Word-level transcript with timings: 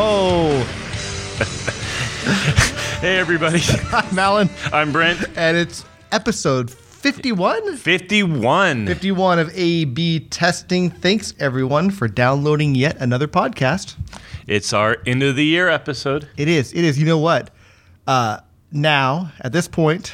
ho. 0.00 0.64
Hey, 3.00 3.16
everybody. 3.18 3.60
I'm 3.92 4.18
Alan, 4.18 4.50
I'm 4.74 4.92
Brent. 4.92 5.26
and 5.34 5.56
it's 5.56 5.86
episode 6.12 6.70
51? 6.70 7.78
51. 7.78 8.86
51 8.86 9.38
of 9.38 9.50
A 9.54 9.86
B 9.86 10.20
testing. 10.20 10.90
Thanks, 10.90 11.32
everyone, 11.38 11.90
for 11.90 12.08
downloading 12.08 12.74
yet 12.74 12.98
another 13.00 13.26
podcast. 13.26 13.96
It's 14.46 14.74
our 14.74 14.98
end 15.06 15.22
of 15.22 15.34
the 15.36 15.44
year 15.46 15.70
episode. 15.70 16.28
It 16.36 16.46
is. 16.48 16.74
It 16.74 16.84
is. 16.84 16.98
You 16.98 17.06
know 17.06 17.16
what? 17.18 17.50
Uh, 18.06 18.40
now, 18.70 19.32
at 19.40 19.52
this 19.52 19.66
point, 19.66 20.12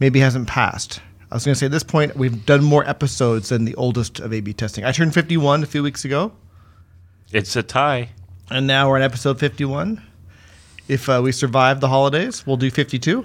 maybe 0.00 0.18
hasn't 0.18 0.48
passed. 0.48 1.00
I 1.30 1.36
was 1.36 1.44
going 1.44 1.54
to 1.54 1.58
say 1.60 1.66
at 1.66 1.72
this 1.72 1.84
point, 1.84 2.16
we've 2.16 2.44
done 2.44 2.64
more 2.64 2.84
episodes 2.88 3.50
than 3.50 3.64
the 3.66 3.76
oldest 3.76 4.18
of 4.18 4.32
A 4.32 4.40
B 4.40 4.52
testing. 4.52 4.84
I 4.84 4.90
turned 4.90 5.14
51 5.14 5.62
a 5.62 5.66
few 5.66 5.84
weeks 5.84 6.04
ago. 6.04 6.32
It's 7.32 7.54
a 7.54 7.62
tie. 7.62 8.08
And 8.50 8.66
now 8.66 8.88
we're 8.88 8.96
on 8.96 9.02
episode 9.02 9.38
51. 9.38 10.02
If 10.88 11.08
uh, 11.08 11.20
we 11.22 11.32
survive 11.32 11.80
the 11.80 11.88
holidays, 11.88 12.46
we'll 12.46 12.56
do 12.56 12.70
52. 12.70 13.24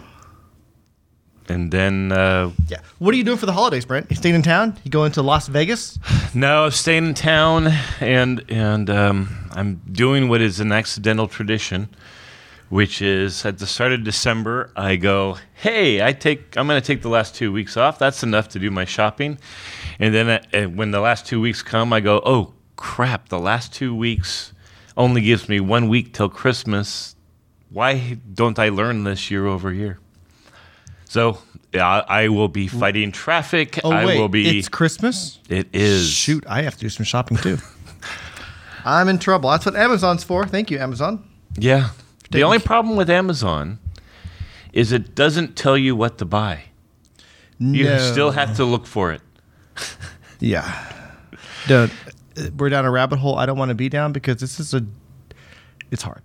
And 1.50 1.72
then, 1.72 2.12
uh, 2.12 2.52
Yeah. 2.68 2.80
What 3.00 3.14
are 3.14 3.18
you 3.18 3.24
doing 3.24 3.38
for 3.38 3.46
the 3.46 3.54
holidays, 3.54 3.86
Brent? 3.86 4.08
You 4.10 4.16
staying 4.16 4.36
in 4.36 4.42
town? 4.42 4.78
You 4.84 4.92
going 4.92 5.12
to 5.14 5.22
Las 5.22 5.48
Vegas? 5.48 5.98
no, 6.34 6.70
staying 6.70 7.08
in 7.08 7.14
town, 7.14 7.68
and 8.02 8.44
and 8.50 8.90
um, 8.90 9.30
I'm 9.52 9.82
doing 9.92 10.28
what 10.28 10.42
is 10.42 10.60
an 10.60 10.74
accidental 10.74 11.28
tradition, 11.28 11.88
which 12.70 13.02
is 13.02 13.46
at 13.46 13.60
the 13.60 13.68
start 13.68 13.94
of 13.94 14.04
December, 14.04 14.72
I 14.76 14.98
go, 14.98 15.38
hey, 15.54 16.04
I 16.06 16.12
take, 16.12 16.58
I'm 16.58 16.68
going 16.68 16.82
to 16.82 16.86
take 16.86 17.02
the 17.02 17.10
last 17.10 17.34
two 17.34 17.54
weeks 17.54 17.78
off. 17.78 17.98
That's 17.98 18.24
enough 18.24 18.50
to 18.50 18.60
do 18.60 18.70
my 18.70 18.84
shopping, 18.84 19.38
and 20.00 20.14
then 20.14 20.30
uh, 20.30 20.66
when 20.66 20.92
the 20.92 21.00
last 21.00 21.26
two 21.26 21.40
weeks 21.40 21.64
come, 21.64 21.94
I 21.94 22.02
go, 22.02 22.22
oh 22.26 22.54
crap, 22.76 23.30
the 23.30 23.40
last 23.40 23.74
two 23.74 23.96
weeks 23.96 24.52
only 24.98 25.22
gives 25.22 25.48
me 25.48 25.60
one 25.60 25.88
week 25.88 26.14
till 26.14 26.28
Christmas. 26.28 27.16
Why 27.70 28.18
don't 28.34 28.60
I 28.60 28.70
learn 28.70 29.04
this 29.04 29.32
year 29.32 29.46
over 29.46 29.72
year? 29.72 30.00
So 31.06 31.38
I, 31.74 32.04
I 32.08 32.28
will 32.30 32.48
be 32.48 32.68
fighting 32.68 33.12
traffic. 33.12 33.80
Oh, 33.84 33.92
I 33.92 34.06
wait. 34.06 34.20
will 34.20 34.28
be. 34.28 34.58
It's 34.58 34.68
Christmas? 34.68 35.40
It 35.48 35.68
is. 35.74 36.10
Shoot, 36.10 36.46
I 36.48 36.64
have 36.64 36.74
to 36.76 36.80
do 36.80 36.90
some 36.90 37.06
shopping 37.06 37.38
too. 37.38 37.58
I'm 38.86 39.08
in 39.10 39.20
trouble. 39.20 39.50
That's 39.50 39.66
what 39.66 39.76
Amazon's 39.76 40.24
for. 40.24 40.46
Thank 40.46 40.72
you, 40.72 40.80
Amazon. 40.80 41.28
Yeah. 41.58 41.90
The 42.32 42.44
only 42.44 42.60
problem 42.60 42.96
with 42.98 43.10
Amazon 43.10 43.80
is 44.74 44.92
it 44.92 45.16
doesn't 45.16 45.56
tell 45.56 45.78
you 45.78 45.96
what 45.96 46.18
to 46.18 46.26
buy. 46.26 46.64
No. 47.60 47.78
You 47.78 48.00
still 48.00 48.32
have 48.32 48.56
to 48.58 48.66
look 48.66 48.86
for 48.86 49.12
it. 49.12 49.22
Yeah. 50.40 50.94
Don't. 51.68 51.92
We're 52.58 52.70
down 52.70 52.86
a 52.86 52.92
rabbit 52.92 53.20
hole 53.20 53.38
I 53.38 53.46
don't 53.46 53.58
want 53.58 53.70
to 53.70 53.76
be 53.76 53.90
down 53.90 54.12
because 54.14 54.38
this 54.40 54.60
is 54.60 54.74
a. 54.74 54.86
It's 55.92 56.04
hard. 56.04 56.22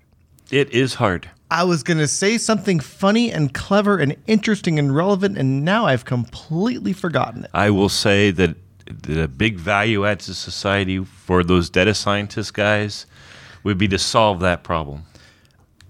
It 0.51 0.71
is 0.71 0.95
hard. 0.95 1.31
I 1.51 1.65
was 1.65 1.83
going 1.83 1.99
to 1.99 2.09
say 2.09 2.39
something 2.39 2.81
funny 2.81 3.31
and 3.31 3.53
clever 3.53 3.99
and 3.99 4.17
interesting 4.27 4.79
and 4.79 4.95
relevant, 4.95 5.39
and 5.39 5.65
now 5.65 5.87
I've 5.87 6.05
completely 6.05 6.93
forgotten 6.93 7.45
it. 7.45 7.51
I 7.55 7.71
will 7.71 7.89
say 7.89 8.31
that 8.33 8.57
the 8.87 9.29
big 9.29 9.59
value 9.59 10.05
add 10.07 10.21
to 10.21 10.35
society 10.35 11.05
for 11.05 11.45
those 11.45 11.71
data 11.71 11.95
scientist 11.95 12.55
guys 12.55 13.07
would 13.65 13.79
be 13.79 13.89
to 13.89 13.99
solve 13.99 14.41
that 14.41 14.65
problem. 14.65 15.05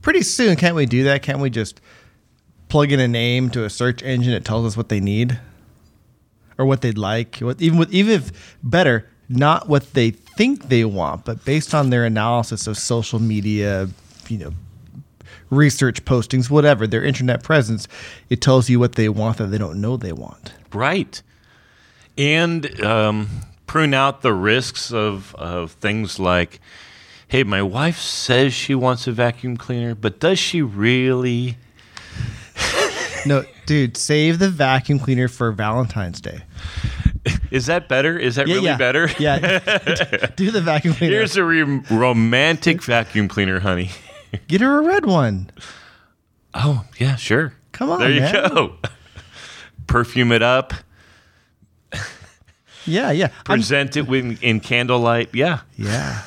Pretty 0.00 0.22
soon, 0.22 0.56
can't 0.56 0.76
we 0.76 0.86
do 0.86 1.04
that? 1.04 1.22
Can't 1.22 1.38
we 1.38 1.48
just 1.48 1.80
plug 2.68 2.90
in 2.92 3.00
a 3.00 3.08
name 3.08 3.50
to 3.50 3.64
a 3.64 3.70
search 3.70 4.02
engine 4.02 4.32
that 4.32 4.44
tells 4.44 4.66
us 4.66 4.76
what 4.76 4.88
they 4.88 5.00
need 5.00 5.38
or 6.58 6.66
what 6.66 6.80
they'd 6.80 6.98
like? 6.98 7.38
What, 7.38 7.62
even 7.62 7.78
with 7.78 7.92
even 7.92 8.12
if 8.12 8.58
better, 8.62 9.08
not 9.36 9.68
what 9.68 9.92
they 9.94 10.10
think 10.10 10.68
they 10.68 10.84
want, 10.84 11.24
but 11.24 11.44
based 11.44 11.74
on 11.74 11.90
their 11.90 12.04
analysis 12.04 12.66
of 12.66 12.78
social 12.78 13.18
media, 13.18 13.88
you 14.28 14.38
know, 14.38 14.52
research 15.50 16.04
postings, 16.04 16.48
whatever 16.48 16.86
their 16.86 17.04
internet 17.04 17.42
presence, 17.42 17.86
it 18.30 18.40
tells 18.40 18.70
you 18.70 18.78
what 18.78 18.94
they 18.94 19.08
want 19.08 19.38
that 19.38 19.46
they 19.46 19.58
don't 19.58 19.80
know 19.80 19.96
they 19.96 20.12
want. 20.12 20.52
Right. 20.72 21.20
And 22.16 22.82
um, 22.82 23.28
prune 23.66 23.94
out 23.94 24.22
the 24.22 24.32
risks 24.32 24.92
of, 24.92 25.34
of 25.36 25.72
things 25.72 26.18
like 26.18 26.60
hey, 27.32 27.42
my 27.42 27.62
wife 27.62 27.98
says 27.98 28.52
she 28.52 28.74
wants 28.74 29.06
a 29.06 29.12
vacuum 29.12 29.56
cleaner, 29.56 29.94
but 29.94 30.20
does 30.20 30.38
she 30.38 30.60
really? 30.60 31.56
No, 33.24 33.44
dude, 33.66 33.96
save 33.96 34.40
the 34.40 34.50
vacuum 34.50 34.98
cleaner 34.98 35.28
for 35.28 35.52
Valentine's 35.52 36.20
Day. 36.20 36.42
Is 37.52 37.66
that 37.66 37.86
better? 37.86 38.18
Is 38.18 38.36
that 38.36 38.46
really 38.46 38.64
yeah. 38.64 38.76
better? 38.78 39.10
Yeah, 39.18 39.36
do 40.36 40.50
the 40.50 40.62
vacuum 40.62 40.94
cleaner. 40.94 41.16
Here's 41.16 41.36
a 41.36 41.44
re- 41.44 41.62
romantic 41.90 42.82
vacuum 42.82 43.28
cleaner, 43.28 43.60
honey. 43.60 43.90
Get 44.48 44.62
her 44.62 44.78
a 44.78 44.82
red 44.82 45.04
one. 45.04 45.50
Oh, 46.54 46.86
yeah, 46.98 47.16
sure. 47.16 47.52
Come 47.72 47.90
on, 47.90 48.00
There 48.00 48.10
you 48.10 48.20
man. 48.20 48.32
go. 48.32 48.76
Perfume 49.86 50.32
it 50.32 50.42
up, 50.42 50.72
Yeah, 52.86 53.10
yeah. 53.10 53.26
I'm- 53.26 53.58
present 53.58 53.96
it 53.98 54.06
with, 54.08 54.42
in 54.42 54.60
candlelight. 54.60 55.34
Yeah. 55.34 55.60
yeah. 55.76 56.22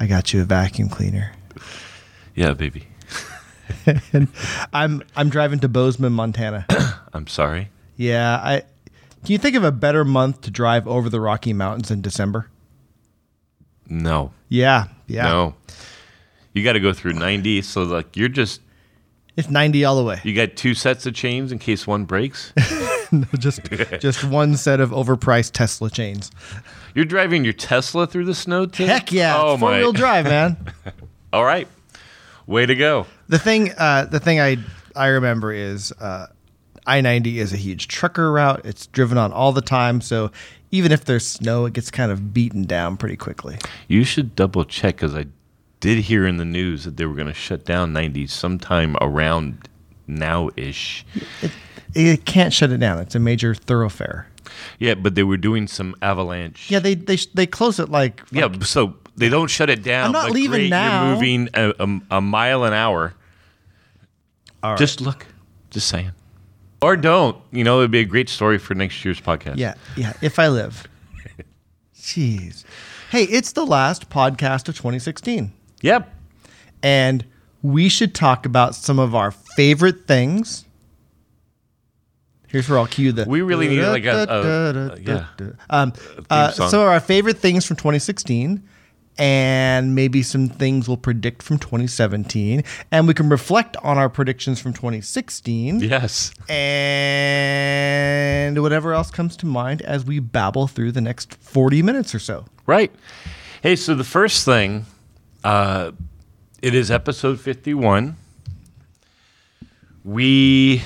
I 0.00 0.06
got 0.06 0.32
you 0.32 0.40
a 0.40 0.44
vacuum 0.44 0.88
cleaner. 0.88 1.32
Yeah, 2.34 2.54
baby. 2.54 2.86
and 4.12 4.28
I'm 4.72 5.02
I'm 5.16 5.28
driving 5.28 5.58
to 5.60 5.68
Bozeman, 5.68 6.12
Montana. 6.14 6.64
I'm 7.12 7.26
sorry. 7.26 7.68
yeah, 7.96 8.36
I 8.42 8.62
can 9.24 9.32
you 9.32 9.38
think 9.38 9.56
of 9.56 9.64
a 9.64 9.72
better 9.72 10.04
month 10.04 10.40
to 10.42 10.50
drive 10.50 10.86
over 10.88 11.08
the 11.08 11.20
Rocky 11.20 11.52
Mountains 11.52 11.90
in 11.90 12.00
December? 12.00 12.48
No. 13.88 14.32
Yeah, 14.48 14.86
yeah. 15.06 15.22
No. 15.24 15.54
You 16.52 16.64
got 16.64 16.72
to 16.74 16.80
go 16.80 16.92
through 16.92 17.12
90. 17.14 17.62
So, 17.62 17.82
like, 17.82 18.16
you're 18.16 18.28
just, 18.28 18.60
It's 19.36 19.48
90 19.50 19.84
all 19.84 19.96
the 19.96 20.04
way. 20.04 20.20
you 20.24 20.34
got 20.34 20.56
two 20.56 20.74
sets 20.74 21.06
of 21.06 21.14
chains 21.14 21.52
in 21.52 21.58
case 21.58 21.86
one 21.86 22.04
breaks. 22.04 22.52
no, 23.12 23.24
just 23.38 23.60
just 24.00 24.24
one 24.24 24.56
set 24.56 24.80
of 24.80 24.90
overpriced 24.90 25.52
Tesla 25.52 25.90
chains. 25.90 26.30
You're 26.94 27.04
driving 27.04 27.44
your 27.44 27.52
Tesla 27.52 28.06
through 28.06 28.24
the 28.24 28.34
snow, 28.34 28.66
too? 28.66 28.86
Heck 28.86 29.12
yeah, 29.12 29.40
Oh, 29.40 29.52
it's 29.52 29.60
four 29.60 29.70
wheel 29.72 29.92
drive, 29.92 30.24
man. 30.24 30.56
All 31.32 31.44
right. 31.44 31.68
Way 32.46 32.66
to 32.66 32.74
go. 32.74 33.06
The 33.28 33.38
thing, 33.38 33.72
uh, 33.76 34.06
the 34.06 34.20
thing 34.20 34.40
I 34.40 34.56
I 34.96 35.08
remember 35.08 35.52
is 35.52 35.92
uh, 35.92 36.26
I 36.88 37.00
ninety 37.00 37.38
is 37.38 37.52
a 37.52 37.56
huge 37.56 37.86
trucker 37.88 38.32
route. 38.32 38.62
It's 38.64 38.86
driven 38.88 39.18
on 39.18 39.32
all 39.32 39.52
the 39.52 39.62
time, 39.62 40.00
so 40.00 40.30
even 40.70 40.90
if 40.92 41.04
there's 41.04 41.26
snow, 41.26 41.66
it 41.66 41.72
gets 41.74 41.90
kind 41.90 42.10
of 42.10 42.32
beaten 42.34 42.64
down 42.64 42.96
pretty 42.96 43.16
quickly. 43.16 43.58
You 43.86 44.04
should 44.04 44.34
double 44.34 44.64
check 44.64 44.96
because 44.96 45.14
I 45.14 45.26
did 45.80 45.98
hear 45.98 46.26
in 46.26 46.38
the 46.38 46.44
news 46.44 46.84
that 46.84 46.96
they 46.96 47.06
were 47.06 47.14
going 47.14 47.28
to 47.28 47.34
shut 47.34 47.64
down 47.64 47.92
90 47.92 48.26
sometime 48.26 48.96
around 49.00 49.68
now 50.06 50.50
ish. 50.56 51.04
It 51.42 51.52
it 51.94 52.24
can't 52.24 52.52
shut 52.52 52.70
it 52.70 52.78
down. 52.78 52.98
It's 52.98 53.14
a 53.14 53.18
major 53.18 53.54
thoroughfare. 53.54 54.28
Yeah, 54.78 54.94
but 54.94 55.14
they 55.14 55.22
were 55.22 55.36
doing 55.36 55.66
some 55.66 55.94
avalanche. 56.02 56.70
Yeah, 56.70 56.78
they 56.78 56.94
they 56.94 57.16
they 57.34 57.46
close 57.46 57.78
it 57.78 57.90
like, 57.90 58.22
Yeah, 58.30 58.48
so 58.60 58.94
they 59.16 59.28
don't 59.28 59.48
shut 59.48 59.70
it 59.70 59.82
down. 59.82 60.06
I'm 60.06 60.12
not 60.12 60.30
leaving 60.30 60.60
great, 60.60 60.70
now. 60.70 61.06
You're 61.06 61.14
moving 61.14 61.48
a, 61.54 61.74
a, 61.78 62.00
a 62.18 62.20
mile 62.20 62.64
an 62.64 62.72
hour. 62.72 63.14
All 64.62 64.70
right. 64.70 64.78
Just 64.78 65.00
look. 65.00 65.26
Just 65.70 65.88
saying. 65.88 66.12
Or 66.80 66.96
don't. 66.96 67.36
You 67.50 67.64
know, 67.64 67.78
it'd 67.78 67.90
be 67.90 68.00
a 68.00 68.04
great 68.04 68.28
story 68.28 68.58
for 68.58 68.74
next 68.74 69.04
year's 69.04 69.20
podcast. 69.20 69.56
yeah 69.56 69.74
yeah. 69.96 70.12
If 70.22 70.38
I 70.38 70.48
live, 70.48 70.86
jeez. 71.96 72.64
Hey, 73.10 73.24
it's 73.24 73.52
the 73.52 73.64
last 73.66 74.10
podcast 74.10 74.68
of 74.68 74.76
2016, 74.76 75.52
Yep. 75.82 76.14
and 76.82 77.24
we 77.62 77.88
should 77.88 78.14
talk 78.14 78.44
about 78.46 78.74
some 78.74 78.98
of 78.98 79.14
our 79.14 79.30
favorite 79.30 80.06
things. 80.06 80.64
Here's 82.48 82.68
where 82.68 82.78
I'll 82.78 82.86
cue 82.86 83.12
the. 83.12 83.24
We 83.26 83.42
really 83.42 83.68
need, 83.68 83.82
like, 83.82 84.04
a- 84.04 84.26
a- 84.28 84.94
a- 84.94 85.00
yeah. 85.00 85.26
Um, 85.68 85.92
uh, 86.30 86.50
some 86.50 86.80
of 86.80 86.86
our 86.86 87.00
favorite 87.00 87.38
things 87.38 87.64
from 87.66 87.76
2016, 87.76 88.62
and 89.18 89.94
maybe 89.94 90.22
some 90.22 90.48
things 90.48 90.86
we'll 90.86 90.96
predict 90.96 91.42
from 91.42 91.58
2017, 91.58 92.62
and 92.90 93.08
we 93.08 93.14
can 93.14 93.28
reflect 93.28 93.76
on 93.78 93.98
our 93.98 94.08
predictions 94.08 94.60
from 94.60 94.72
2016, 94.72 95.80
Yes. 95.80 96.32
and 96.48 98.62
whatever 98.62 98.94
else 98.94 99.10
comes 99.10 99.36
to 99.38 99.46
mind 99.46 99.82
as 99.82 100.04
we 100.04 100.20
babble 100.20 100.68
through 100.68 100.92
the 100.92 101.00
next 101.00 101.34
40 101.34 101.82
minutes 101.82 102.14
or 102.14 102.20
so. 102.20 102.44
Right. 102.66 102.92
Hey, 103.62 103.76
so 103.76 103.94
the 103.94 104.04
first 104.04 104.44
thing, 104.44 104.86
uh, 105.42 105.92
it 106.62 106.74
is 106.74 106.90
episode 106.90 107.40
51. 107.40 108.16
We. 110.04 110.82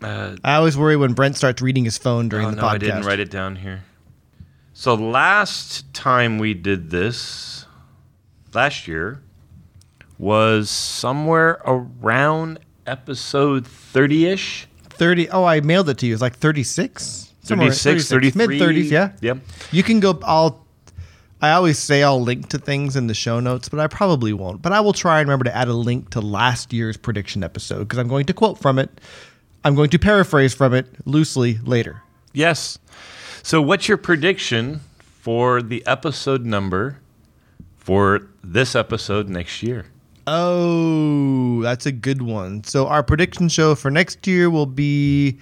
Uh, 0.00 0.36
I 0.44 0.54
always 0.54 0.76
worry 0.76 0.96
when 0.96 1.12
Brent 1.12 1.36
starts 1.36 1.60
reading 1.60 1.84
his 1.84 1.98
phone 1.98 2.28
during 2.28 2.46
oh, 2.46 2.50
the 2.50 2.56
no, 2.56 2.62
podcast. 2.62 2.74
I 2.74 2.78
didn't 2.78 3.02
write 3.02 3.18
it 3.18 3.30
down 3.30 3.56
here. 3.56 3.82
So 4.78 4.94
last 4.94 5.92
time 5.92 6.38
we 6.38 6.54
did 6.54 6.88
this, 6.88 7.66
last 8.54 8.86
year, 8.86 9.20
was 10.18 10.70
somewhere 10.70 11.60
around 11.64 12.60
episode 12.86 13.66
30 13.66 14.26
ish. 14.26 14.68
30. 14.90 15.30
Oh, 15.30 15.42
I 15.42 15.58
mailed 15.62 15.88
it 15.88 15.98
to 15.98 16.06
you. 16.06 16.12
It's 16.12 16.22
like 16.22 16.36
36? 16.36 17.34
36, 17.42 18.08
33. 18.08 18.46
Mid 18.46 18.60
30s, 18.60 18.88
yeah. 18.92 19.10
Yep. 19.20 19.38
You 19.72 19.82
can 19.82 19.98
go, 19.98 20.16
I'll. 20.22 20.64
I 21.42 21.50
always 21.50 21.76
say 21.76 22.04
I'll 22.04 22.22
link 22.22 22.48
to 22.50 22.58
things 22.58 22.94
in 22.94 23.08
the 23.08 23.14
show 23.14 23.40
notes, 23.40 23.68
but 23.68 23.80
I 23.80 23.88
probably 23.88 24.32
won't. 24.32 24.62
But 24.62 24.70
I 24.70 24.78
will 24.78 24.92
try 24.92 25.18
and 25.18 25.28
remember 25.28 25.46
to 25.46 25.56
add 25.56 25.66
a 25.66 25.72
link 25.72 26.10
to 26.10 26.20
last 26.20 26.72
year's 26.72 26.96
prediction 26.96 27.42
episode 27.42 27.80
because 27.80 27.98
I'm 27.98 28.06
going 28.06 28.26
to 28.26 28.32
quote 28.32 28.58
from 28.58 28.78
it. 28.78 29.00
I'm 29.64 29.74
going 29.74 29.90
to 29.90 29.98
paraphrase 29.98 30.54
from 30.54 30.72
it 30.72 30.86
loosely 31.04 31.58
later. 31.64 32.00
Yes. 32.32 32.78
So, 33.42 33.62
what's 33.62 33.88
your 33.88 33.96
prediction 33.96 34.80
for 35.20 35.62
the 35.62 35.86
episode 35.86 36.44
number 36.44 36.98
for 37.76 38.28
this 38.42 38.74
episode 38.74 39.28
next 39.28 39.62
year? 39.62 39.86
Oh, 40.26 41.62
that's 41.62 41.86
a 41.86 41.92
good 41.92 42.20
one. 42.20 42.62
So 42.64 42.86
our 42.86 43.02
prediction 43.02 43.48
show 43.48 43.74
for 43.74 43.90
next 43.90 44.26
year 44.26 44.50
will 44.50 44.66
be 44.66 45.38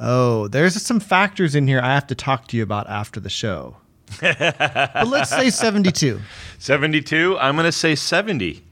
Oh, 0.00 0.48
there's 0.48 0.80
some 0.80 1.00
factors 1.00 1.54
in 1.54 1.66
here 1.66 1.80
I 1.80 1.94
have 1.94 2.06
to 2.08 2.14
talk 2.14 2.48
to 2.48 2.56
you 2.56 2.62
about 2.62 2.88
after 2.88 3.20
the 3.20 3.28
show. 3.28 3.76
but 4.20 5.06
let's 5.06 5.30
say 5.30 5.50
72. 5.50 6.20
72. 6.58 7.38
I'm 7.38 7.56
going 7.56 7.64
to 7.64 7.72
say 7.72 7.94
70. 7.94 8.62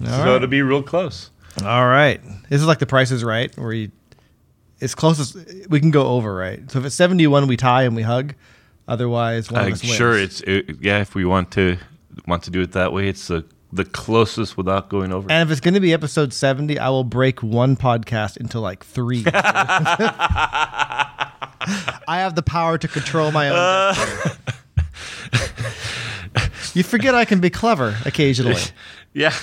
All 0.00 0.06
so 0.06 0.12
right. 0.12 0.28
it'll 0.36 0.48
be 0.48 0.62
real 0.62 0.82
close. 0.82 1.30
All 1.64 1.86
right. 1.86 2.20
This 2.48 2.60
is 2.60 2.66
like 2.66 2.78
the 2.78 2.86
price 2.86 3.10
is 3.10 3.22
right, 3.22 3.56
where 3.58 3.72
you, 3.72 3.90
as 4.82 4.94
close 4.94 5.18
as 5.20 5.34
we 5.68 5.80
can 5.80 5.90
go 5.90 6.08
over, 6.08 6.34
right? 6.34 6.70
So 6.70 6.80
if 6.80 6.84
it's 6.84 6.94
71, 6.96 7.46
we 7.46 7.56
tie 7.56 7.84
and 7.84 7.96
we 7.96 8.02
hug. 8.02 8.34
Otherwise, 8.88 9.50
one 9.50 9.66
of 9.66 9.72
us 9.72 9.82
wins. 9.82 9.94
sure 9.94 10.18
it's 10.18 10.40
it, 10.42 10.76
yeah. 10.80 11.00
If 11.00 11.14
we 11.14 11.24
want 11.24 11.52
to 11.52 11.78
want 12.26 12.42
to 12.44 12.50
do 12.50 12.60
it 12.60 12.72
that 12.72 12.92
way, 12.92 13.08
it's 13.08 13.28
the 13.28 13.44
the 13.72 13.84
closest 13.84 14.56
without 14.56 14.88
going 14.90 15.12
over. 15.12 15.30
And 15.30 15.48
if 15.48 15.52
it's 15.52 15.60
going 15.60 15.74
to 15.74 15.80
be 15.80 15.92
episode 15.92 16.32
70, 16.32 16.78
I 16.78 16.88
will 16.90 17.04
break 17.04 17.42
one 17.42 17.76
podcast 17.76 18.36
into 18.36 18.60
like 18.60 18.84
three. 18.84 19.24
I 19.32 21.28
have 22.08 22.34
the 22.34 22.42
power 22.42 22.76
to 22.76 22.88
control 22.88 23.30
my 23.30 23.48
own 23.48 23.94
destiny. 23.94 24.34
you 26.74 26.82
forget 26.82 27.14
I 27.14 27.24
can 27.24 27.40
be 27.40 27.50
clever 27.50 27.96
occasionally. 28.04 28.60
yeah, 29.14 29.34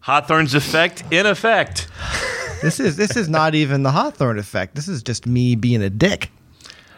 Hawthorne's 0.00 0.54
effect 0.54 1.04
in 1.10 1.26
effect. 1.26 1.88
This 2.64 2.80
is 2.80 2.96
this 2.96 3.16
is 3.16 3.28
not 3.28 3.54
even 3.54 3.82
the 3.82 3.90
Hawthorne 3.92 4.38
effect. 4.38 4.74
This 4.74 4.88
is 4.88 5.02
just 5.02 5.26
me 5.26 5.54
being 5.54 5.82
a 5.82 5.90
dick. 5.90 6.30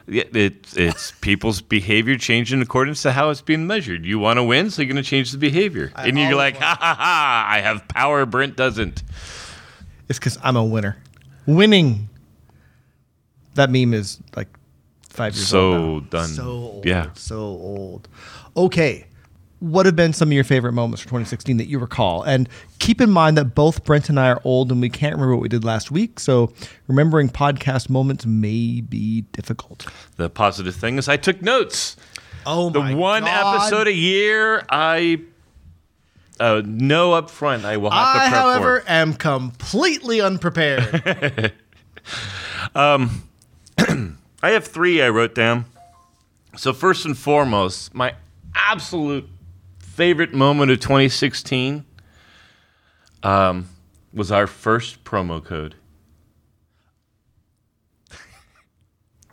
Yeah, 0.08 0.22
it's 0.32 0.76
it's 0.76 1.10
people's 1.20 1.60
behavior 1.60 2.16
changing 2.16 2.58
in 2.58 2.62
accordance 2.62 3.02
to 3.02 3.10
how 3.10 3.30
it's 3.30 3.40
being 3.42 3.66
measured. 3.66 4.04
You 4.06 4.20
want 4.20 4.36
to 4.36 4.44
win, 4.44 4.70
so 4.70 4.80
you're 4.82 4.92
going 4.92 5.02
to 5.02 5.08
change 5.08 5.32
the 5.32 5.38
behavior, 5.38 5.90
I 5.96 6.06
and 6.06 6.16
you're 6.16 6.36
like, 6.36 6.56
ha 6.58 6.76
ha 6.80 6.94
ha! 6.94 7.46
I 7.50 7.60
have 7.60 7.88
power. 7.88 8.24
Brent 8.24 8.54
doesn't. 8.56 9.02
It's 10.08 10.20
because 10.20 10.38
I'm 10.44 10.54
a 10.54 10.64
winner. 10.64 10.96
Winning. 11.46 12.08
That 13.54 13.70
meme 13.70 13.94
is 13.94 14.20
like 14.36 14.48
five 15.08 15.34
years 15.34 15.48
So 15.48 15.72
old. 15.72 16.02
now. 16.04 16.08
done. 16.20 16.28
So 16.28 16.44
old. 16.44 16.86
Yeah. 16.86 17.10
So 17.14 17.38
old. 17.38 18.08
Okay. 18.56 19.06
What 19.58 19.86
have 19.86 19.96
been 19.96 20.12
some 20.12 20.28
of 20.28 20.32
your 20.34 20.44
favorite 20.44 20.72
moments 20.74 21.00
for 21.00 21.06
2016 21.08 21.56
that 21.56 21.66
you 21.66 21.78
recall? 21.78 22.22
And 22.22 22.48
keep 22.86 23.00
in 23.00 23.10
mind 23.10 23.36
that 23.36 23.46
both 23.46 23.84
Brent 23.84 24.08
and 24.08 24.20
I 24.20 24.28
are 24.28 24.40
old 24.44 24.70
and 24.70 24.80
we 24.80 24.88
can't 24.88 25.12
remember 25.12 25.34
what 25.34 25.42
we 25.42 25.48
did 25.48 25.64
last 25.64 25.90
week. 25.90 26.20
So 26.20 26.52
remembering 26.86 27.28
podcast 27.28 27.90
moments 27.90 28.24
may 28.24 28.80
be 28.80 29.22
difficult. 29.32 29.86
The 30.18 30.30
positive 30.30 30.76
thing 30.76 30.96
is, 30.96 31.08
I 31.08 31.16
took 31.16 31.42
notes. 31.42 31.96
Oh, 32.46 32.70
The 32.70 32.94
one 32.94 33.24
episode 33.26 33.88
a 33.88 33.92
year, 33.92 34.64
I 34.70 35.20
uh, 36.38 36.62
know 36.64 37.12
up 37.12 37.28
front. 37.28 37.64
I 37.64 37.76
will 37.76 37.90
have 37.90 38.14
to 38.14 38.20
I, 38.20 38.28
prep 38.28 38.40
however, 38.40 38.80
for. 38.82 38.90
am 38.90 39.14
completely 39.14 40.20
unprepared. 40.20 41.52
um, 42.76 43.24
I 43.78 44.50
have 44.50 44.64
three 44.64 45.02
I 45.02 45.08
wrote 45.08 45.34
down. 45.34 45.64
So 46.56 46.72
first 46.72 47.04
and 47.04 47.18
foremost, 47.18 47.92
my 47.96 48.14
absolute 48.54 49.28
favorite 49.80 50.32
moment 50.32 50.70
of 50.70 50.78
2016 50.78 51.85
um, 53.26 53.69
was 54.12 54.32
our 54.32 54.46
first 54.46 55.05
promo 55.05 55.44
code. 55.44 55.75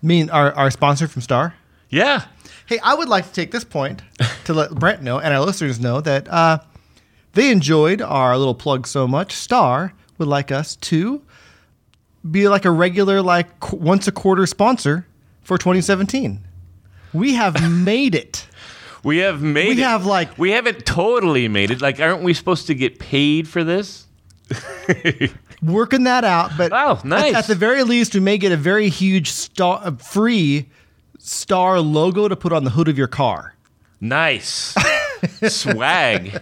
mean, 0.01 0.29
our, 0.29 0.53
our 0.53 0.71
sponsor 0.71 1.07
from 1.07 1.21
Star? 1.21 1.55
Yeah, 1.89 2.25
Hey, 2.65 2.79
I 2.79 2.93
would 2.93 3.09
like 3.09 3.25
to 3.27 3.33
take 3.33 3.51
this 3.51 3.65
point 3.65 4.01
to 4.45 4.53
let 4.53 4.71
Brent 4.79 5.01
know 5.01 5.19
and 5.19 5.33
our 5.33 5.41
listeners 5.41 5.79
know 5.79 5.99
that 6.01 6.27
uh, 6.29 6.59
they 7.33 7.51
enjoyed 7.51 8.01
our 8.01 8.37
little 8.37 8.55
plug 8.55 8.87
so 8.87 9.07
much. 9.07 9.33
Star 9.33 9.93
would 10.17 10.27
like 10.27 10.51
us 10.51 10.75
to 10.77 11.21
be 12.29 12.47
like 12.47 12.63
a 12.63 12.71
regular, 12.71 13.21
like 13.21 13.73
once 13.73 14.07
a 14.07 14.11
quarter 14.11 14.45
sponsor 14.45 15.05
for 15.41 15.57
2017. 15.57 16.39
We 17.13 17.33
have 17.33 17.61
made 17.69 18.15
it. 18.15 18.47
We 19.03 19.17
have 19.19 19.41
made. 19.41 19.67
We 19.69 19.73
it. 19.81 19.85
have, 19.85 20.05
like- 20.05 20.37
we 20.37 20.51
haven't 20.51 20.85
totally 20.85 21.47
made 21.47 21.71
it. 21.71 21.81
Like, 21.81 21.99
aren't 21.99 22.23
we 22.23 22.33
supposed 22.33 22.67
to 22.67 22.75
get 22.75 22.99
paid 22.99 23.47
for 23.47 23.63
this? 23.63 24.07
Working 25.63 26.03
that 26.03 26.23
out, 26.25 26.51
but 26.57 26.71
Oh, 26.73 26.93
at- 26.97 27.05
nice. 27.05 27.33
at, 27.33 27.47
the 27.47 27.55
very 27.55 27.83
least, 27.83 28.13
we 28.13 28.19
may 28.19 28.37
get 28.37 28.51
a 28.51 28.57
very 28.57 28.89
huge 28.89 29.29
star, 29.31 29.81
a 29.83 29.95
free 29.95 30.69
star 31.19 31.79
logo 31.79 32.27
to 32.27 32.35
put 32.35 32.51
on 32.51 32.63
the 32.65 32.69
hood 32.71 32.87
of 32.89 32.97
your 32.97 33.07
car. 33.07 33.55
Nice 34.01 34.75
swag. 35.47 36.41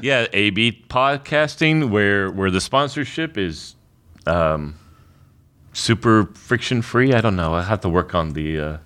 Yeah, 0.00 0.26
AB 0.32 0.84
podcasting, 0.88 1.90
where 1.90 2.30
where 2.30 2.50
the 2.50 2.60
sponsorship 2.60 3.36
is 3.36 3.74
um, 4.26 4.76
super 5.72 6.26
friction 6.34 6.82
free. 6.82 7.12
I 7.12 7.20
don't 7.20 7.34
know. 7.36 7.54
I 7.54 7.62
have 7.62 7.80
to 7.80 7.88
work 7.88 8.14
on 8.14 8.30
the. 8.34 8.60
Uh, 8.60 8.76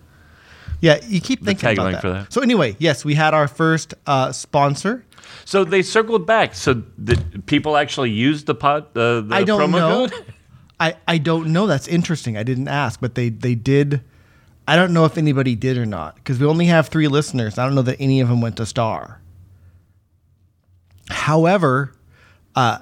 Yeah, 0.81 0.99
you 1.06 1.20
keep 1.20 1.44
thinking 1.44 1.70
about 1.73 1.93
that. 1.93 2.00
for 2.02 2.11
that. 2.11 2.32
So 2.32 2.40
anyway, 2.43 2.76
yes, 2.78 3.05
we 3.05 3.14
had 3.14 3.32
our 3.34 3.49
first 3.49 3.94
uh, 4.06 4.31
sponsor. 4.32 5.05
so 5.44 5.64
they 5.64 5.82
circled 5.82 6.26
back. 6.26 6.55
So 6.55 6.82
people 7.46 7.76
actually 7.76 8.11
used 8.11 8.46
the 8.46 8.55
pod. 8.55 8.84
Uh, 8.96 9.23
the 9.23 9.28
I 9.34 9.44
don't 9.44 9.61
promo 9.61 9.73
know. 9.73 10.08
code? 10.08 10.34
I, 10.81 10.94
I 11.08 11.17
don't 11.19 11.52
know. 11.52 11.67
That's 11.67 11.88
interesting. 11.88 12.37
I 12.37 12.43
didn't 12.43 12.69
ask, 12.69 13.00
but 13.00 13.14
they 13.14 13.31
they 13.31 13.55
did. 13.55 14.02
I 14.69 14.76
don't 14.76 14.93
know 14.93 15.05
if 15.06 15.17
anybody 15.17 15.55
did 15.55 15.78
or 15.78 15.87
not 15.87 16.17
because 16.17 16.38
we 16.38 16.46
only 16.46 16.67
have 16.67 16.88
three 16.88 17.08
listeners. 17.08 17.56
I 17.56 17.64
don't 17.64 17.75
know 17.75 17.82
that 17.82 17.96
any 18.00 18.20
of 18.20 18.29
them 18.29 18.40
went 18.43 18.56
to 18.58 18.67
Star. 18.67 19.20
However, 21.08 21.93
uh, 22.55 22.79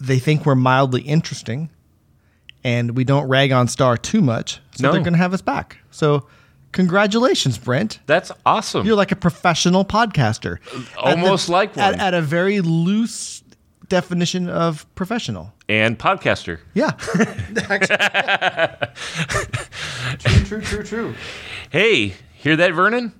they 0.00 0.18
think 0.18 0.44
we're 0.44 0.54
mildly 0.54 1.02
interesting, 1.02 1.70
and 2.62 2.92
we 2.96 3.04
don't 3.04 3.28
rag 3.28 3.50
on 3.52 3.66
Star 3.68 3.96
too 3.96 4.20
much, 4.20 4.60
so 4.74 4.84
No. 4.84 4.92
they're 4.92 5.00
going 5.02 5.14
to 5.14 5.18
have 5.18 5.32
us 5.32 5.40
back. 5.42 5.78
So, 5.90 6.26
congratulations, 6.72 7.58
Brent. 7.58 8.00
That's 8.06 8.32
awesome. 8.44 8.86
You're 8.86 8.96
like 8.96 9.12
a 9.12 9.16
professional 9.16 9.84
podcaster. 9.84 10.58
At 10.96 10.98
Almost 10.98 11.48
like 11.48 11.76
at, 11.78 11.92
one. 11.92 12.00
at 12.00 12.14
a 12.14 12.22
very 12.22 12.60
loose 12.60 13.42
definition 13.88 14.48
of 14.48 14.86
professional. 14.94 15.52
and 15.68 15.98
podcaster. 15.98 16.58
Yeah. 16.74 16.92
true, 20.18 20.44
true, 20.44 20.60
true, 20.62 20.82
true. 20.82 21.14
Hey, 21.70 22.14
hear 22.34 22.56
that, 22.56 22.72
Vernon? 22.72 23.12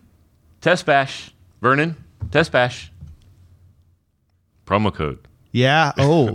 Test 0.61 0.87
bash, 0.87 1.33
Vernon. 1.61 1.97
Test 2.31 2.53
bash. 2.53 2.91
Promo 4.67 4.95
code. 4.95 5.19
Yeah. 5.51 5.93
Oh. 5.99 6.35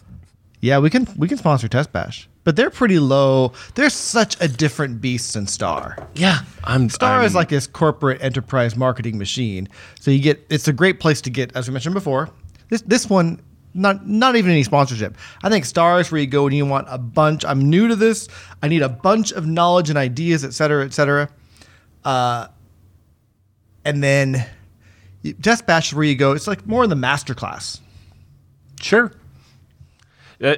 yeah, 0.60 0.78
we 0.78 0.90
can 0.90 1.06
we 1.16 1.28
can 1.28 1.36
sponsor 1.36 1.68
Test 1.68 1.92
Bash, 1.92 2.28
but 2.48 2.56
they're 2.56 2.70
pretty 2.70 2.98
low. 2.98 3.52
They're 3.74 3.90
such 3.90 4.34
a 4.40 4.48
different 4.48 5.02
beast 5.02 5.34
than 5.34 5.46
Star. 5.46 5.98
Yeah, 6.14 6.38
I'm. 6.64 6.88
Star 6.88 7.18
I'm, 7.18 7.26
is 7.26 7.34
like 7.34 7.50
this 7.50 7.66
corporate 7.66 8.22
enterprise 8.22 8.74
marketing 8.74 9.18
machine. 9.18 9.68
So 10.00 10.10
you 10.10 10.18
get 10.18 10.46
it's 10.48 10.66
a 10.66 10.72
great 10.72 10.98
place 10.98 11.20
to 11.20 11.30
get, 11.30 11.54
as 11.54 11.68
we 11.68 11.74
mentioned 11.74 11.92
before. 11.92 12.30
This 12.70 12.80
this 12.80 13.10
one 13.10 13.42
not 13.74 14.08
not 14.08 14.34
even 14.34 14.50
any 14.50 14.62
sponsorship. 14.62 15.14
I 15.42 15.50
think 15.50 15.66
Star 15.66 16.00
is 16.00 16.10
where 16.10 16.22
you 16.22 16.26
go 16.26 16.44
when 16.44 16.54
you 16.54 16.64
want 16.64 16.86
a 16.88 16.96
bunch. 16.96 17.44
I'm 17.44 17.68
new 17.68 17.86
to 17.86 17.94
this. 17.94 18.28
I 18.62 18.68
need 18.68 18.80
a 18.80 18.88
bunch 18.88 19.30
of 19.30 19.46
knowledge 19.46 19.90
and 19.90 19.98
ideas, 19.98 20.42
et 20.42 20.54
cetera, 20.54 20.86
et 20.86 20.94
cetera. 20.94 21.28
Uh, 22.02 22.48
and 23.84 24.02
then 24.02 24.42
you- 25.20 25.34
Test 25.34 25.66
Bash 25.66 25.88
is 25.88 25.94
where 25.94 26.06
you 26.06 26.16
go. 26.16 26.32
It's 26.32 26.46
like 26.46 26.66
more 26.66 26.82
in 26.82 26.88
the 26.88 26.96
master 26.96 27.34
class. 27.34 27.78
Sure. 28.80 29.12
Uh, 30.42 30.54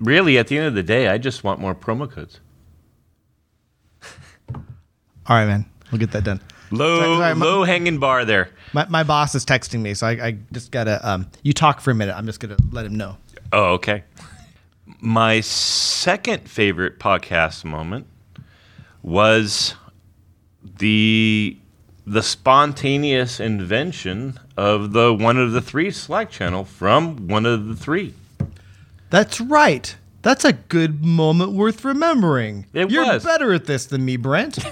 really, 0.00 0.38
at 0.38 0.48
the 0.48 0.56
end 0.58 0.66
of 0.66 0.74
the 0.74 0.82
day, 0.82 1.08
I 1.08 1.18
just 1.18 1.44
want 1.44 1.60
more 1.60 1.74
promo 1.74 2.10
codes. 2.10 2.40
All 4.54 4.60
right, 5.28 5.46
man. 5.46 5.66
We'll 5.92 5.98
get 5.98 6.12
that 6.12 6.24
done. 6.24 6.40
Low, 6.72 7.00
Sorry, 7.00 7.16
sorry, 7.16 7.34
my- 7.34 7.44
low 7.46 7.64
hanging 7.64 7.98
bar 7.98 8.24
there. 8.24 8.50
My, 8.72 8.86
my 8.88 9.02
boss 9.02 9.34
is 9.34 9.44
texting 9.44 9.80
me, 9.80 9.94
so 9.94 10.06
I, 10.06 10.10
I 10.10 10.38
just 10.52 10.70
gotta. 10.70 11.06
Um, 11.08 11.28
you 11.42 11.52
talk 11.52 11.80
for 11.80 11.90
a 11.90 11.94
minute. 11.94 12.16
I'm 12.16 12.26
just 12.26 12.38
gonna 12.38 12.56
let 12.70 12.86
him 12.86 12.94
know. 12.96 13.16
Oh, 13.52 13.72
okay. 13.74 14.04
My 15.00 15.40
second 15.40 16.48
favorite 16.48 17.00
podcast 17.00 17.64
moment 17.64 18.06
was 19.02 19.74
the 20.78 21.56
the 22.06 22.22
spontaneous 22.22 23.40
invention 23.40 24.38
of 24.56 24.92
the 24.92 25.12
one 25.12 25.36
of 25.36 25.50
the 25.50 25.60
three 25.60 25.90
Slack 25.90 26.30
channel 26.30 26.64
from 26.64 27.26
one 27.26 27.46
of 27.46 27.66
the 27.66 27.74
three. 27.74 28.14
That's 29.10 29.40
right. 29.40 29.94
That's 30.22 30.44
a 30.44 30.52
good 30.52 31.04
moment 31.04 31.52
worth 31.52 31.84
remembering. 31.84 32.66
It 32.72 32.90
You're 32.90 33.06
was. 33.06 33.24
better 33.24 33.52
at 33.52 33.66
this 33.66 33.86
than 33.86 34.04
me, 34.04 34.16
Brent. 34.16 34.58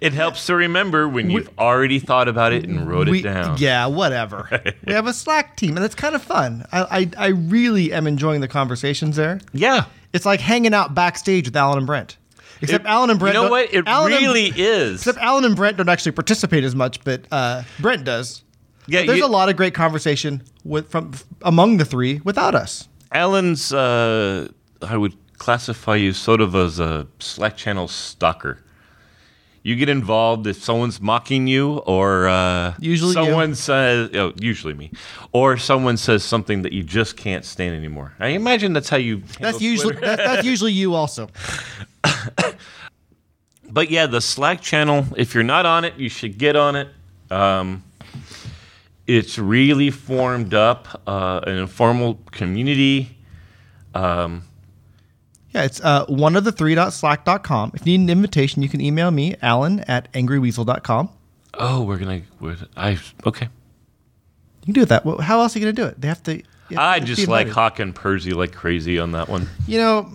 It 0.00 0.12
helps 0.12 0.46
to 0.46 0.56
remember 0.56 1.08
when 1.08 1.30
you've 1.30 1.50
already 1.58 2.00
thought 2.00 2.26
about 2.26 2.52
it 2.52 2.64
and 2.64 2.88
wrote 2.88 3.08
we, 3.08 3.20
it 3.20 3.22
down. 3.22 3.58
Yeah, 3.58 3.86
whatever. 3.86 4.48
we 4.86 4.92
have 4.92 5.06
a 5.06 5.12
Slack 5.12 5.56
team, 5.56 5.76
and 5.76 5.84
it's 5.84 5.94
kind 5.94 6.14
of 6.16 6.22
fun. 6.22 6.66
I, 6.72 7.10
I 7.16 7.26
I 7.26 7.28
really 7.28 7.92
am 7.92 8.06
enjoying 8.06 8.40
the 8.40 8.48
conversations 8.48 9.14
there. 9.16 9.40
Yeah. 9.52 9.84
It's 10.12 10.26
like 10.26 10.40
hanging 10.40 10.74
out 10.74 10.94
backstage 10.94 11.46
with 11.46 11.56
Alan 11.56 11.78
and 11.78 11.86
Brent. 11.86 12.16
Except 12.60 12.84
It- 12.84 12.88
Alan 12.88 13.10
and 13.10 13.20
Brent. 13.20 13.36
You 13.36 13.42
know 13.44 13.50
what? 13.50 13.72
It 13.72 13.86
Alan 13.86 14.12
and- 14.12 14.22
really 14.22 14.52
is. 14.56 15.00
Except 15.02 15.18
Alan 15.18 15.44
and 15.44 15.54
Brent 15.54 15.76
don't 15.76 15.88
actually 15.88 16.12
participate 16.12 16.64
as 16.64 16.74
much, 16.74 17.02
but 17.04 17.26
uh, 17.30 17.62
Brent 17.78 18.04
does. 18.04 18.42
Yeah, 18.86 19.04
There's 19.04 19.18
you- 19.18 19.26
a 19.26 19.28
lot 19.28 19.48
of 19.48 19.56
great 19.56 19.74
conversation 19.74 20.42
with 20.64 20.90
from 20.90 21.12
among 21.42 21.76
the 21.76 21.84
three 21.84 22.20
without 22.24 22.54
us. 22.56 22.88
Alan's, 23.14 23.72
uh, 23.72 24.48
I 24.82 24.96
would 24.96 25.14
classify 25.38 25.96
you 25.96 26.12
sort 26.12 26.40
of 26.40 26.54
as 26.54 26.80
a 26.80 27.06
Slack 27.20 27.56
channel 27.56 27.88
stalker. 27.88 28.58
You 29.62 29.76
get 29.76 29.88
involved 29.88 30.46
if 30.46 30.62
someone's 30.62 31.00
mocking 31.00 31.46
you, 31.46 31.78
or 31.86 32.28
uh, 32.28 32.74
Usually 32.80 33.10
you. 33.10 33.14
someone 33.14 33.54
says, 33.54 34.10
oh, 34.14 34.34
usually 34.38 34.74
me, 34.74 34.90
or 35.32 35.56
someone 35.56 35.96
says 35.96 36.22
something 36.22 36.60
that 36.62 36.74
you 36.74 36.82
just 36.82 37.16
can't 37.16 37.46
stand 37.46 37.74
anymore. 37.74 38.12
I 38.18 38.28
imagine 38.28 38.74
that's 38.74 38.90
how 38.90 38.98
you. 38.98 39.22
That's 39.40 39.62
usually 39.62 39.94
Twitter. 39.94 40.06
that, 40.06 40.18
that's 40.18 40.46
usually 40.46 40.72
you 40.72 40.94
also. 40.94 41.30
But 43.74 43.90
yeah, 43.90 44.06
the 44.06 44.20
Slack 44.20 44.60
channel, 44.60 45.04
if 45.16 45.34
you're 45.34 45.42
not 45.42 45.66
on 45.66 45.84
it, 45.84 45.96
you 45.96 46.08
should 46.08 46.38
get 46.38 46.54
on 46.54 46.76
it. 46.76 46.88
Um, 47.28 47.82
it's 49.06 49.38
really 49.38 49.90
formed 49.90 50.54
up 50.54 51.02
uh, 51.06 51.40
an 51.46 51.58
informal 51.58 52.18
community. 52.30 53.16
Yeah, 55.54 55.62
it's 55.62 55.80
uh, 55.80 56.04
one 56.06 56.34
of 56.34 56.42
the 56.42 56.50
three 56.50 56.74
dot 56.74 56.92
slack.com. 56.92 57.72
If 57.74 57.86
you 57.86 57.96
need 57.96 58.04
an 58.04 58.10
invitation, 58.10 58.62
you 58.62 58.68
can 58.68 58.80
email 58.80 59.12
me, 59.12 59.36
Alan 59.40 59.80
at 59.80 60.12
angryweasel.com. 60.12 61.10
Oh, 61.54 61.82
we're 61.82 61.98
gonna. 61.98 62.22
We're, 62.40 62.56
I 62.76 62.98
okay. 63.24 63.48
You 64.62 64.72
can 64.72 64.74
do 64.74 64.84
that. 64.86 65.04
Well, 65.04 65.18
how 65.18 65.40
else 65.40 65.54
are 65.54 65.60
you 65.60 65.66
going 65.66 65.76
to 65.76 65.82
do 65.82 65.86
it? 65.86 66.00
They 66.00 66.08
have 66.08 66.22
to. 66.24 66.32
have 66.70 66.78
I 66.78 66.98
to 66.98 67.04
just 67.06 67.28
like. 67.28 67.48
Hawk 67.48 67.78
and 67.78 67.94
Percy 67.94 68.32
like 68.32 68.52
crazy 68.52 68.98
on 68.98 69.12
that 69.12 69.28
one. 69.28 69.48
You 69.68 69.78
know, 69.78 70.10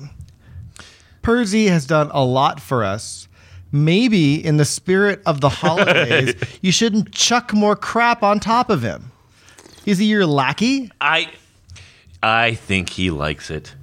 Percy 1.21 1.67
has 1.67 1.85
done 1.85 2.11
a 2.11 2.25
lot 2.25 2.59
for 2.59 2.83
us. 2.83 3.28
Maybe 3.71 4.43
in 4.43 4.57
the 4.57 4.65
spirit 4.65 5.21
of 5.25 5.41
the 5.41 5.49
holidays, 5.49 6.35
you 6.61 6.71
shouldn't 6.71 7.11
chuck 7.11 7.53
more 7.53 7.75
crap 7.75 8.23
on 8.23 8.39
top 8.39 8.69
of 8.69 8.81
him. 8.81 9.11
Is 9.85 9.99
he 9.99 10.05
your 10.05 10.25
lackey? 10.25 10.91
I 10.99 11.29
I 12.21 12.55
think 12.55 12.89
he 12.89 13.11
likes 13.11 13.49
it. 13.49 13.75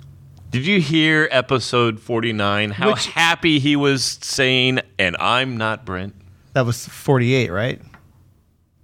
Did 0.50 0.66
you 0.66 0.80
hear 0.80 1.28
episode 1.30 2.00
49? 2.00 2.70
How 2.70 2.92
Which- 2.92 3.06
happy 3.06 3.58
he 3.58 3.76
was 3.76 4.18
saying, 4.22 4.80
and 4.98 5.16
I'm 5.18 5.56
not 5.56 5.84
Brent. 5.84 6.14
That 6.54 6.64
was 6.64 6.86
48, 6.88 7.50
right? 7.50 7.80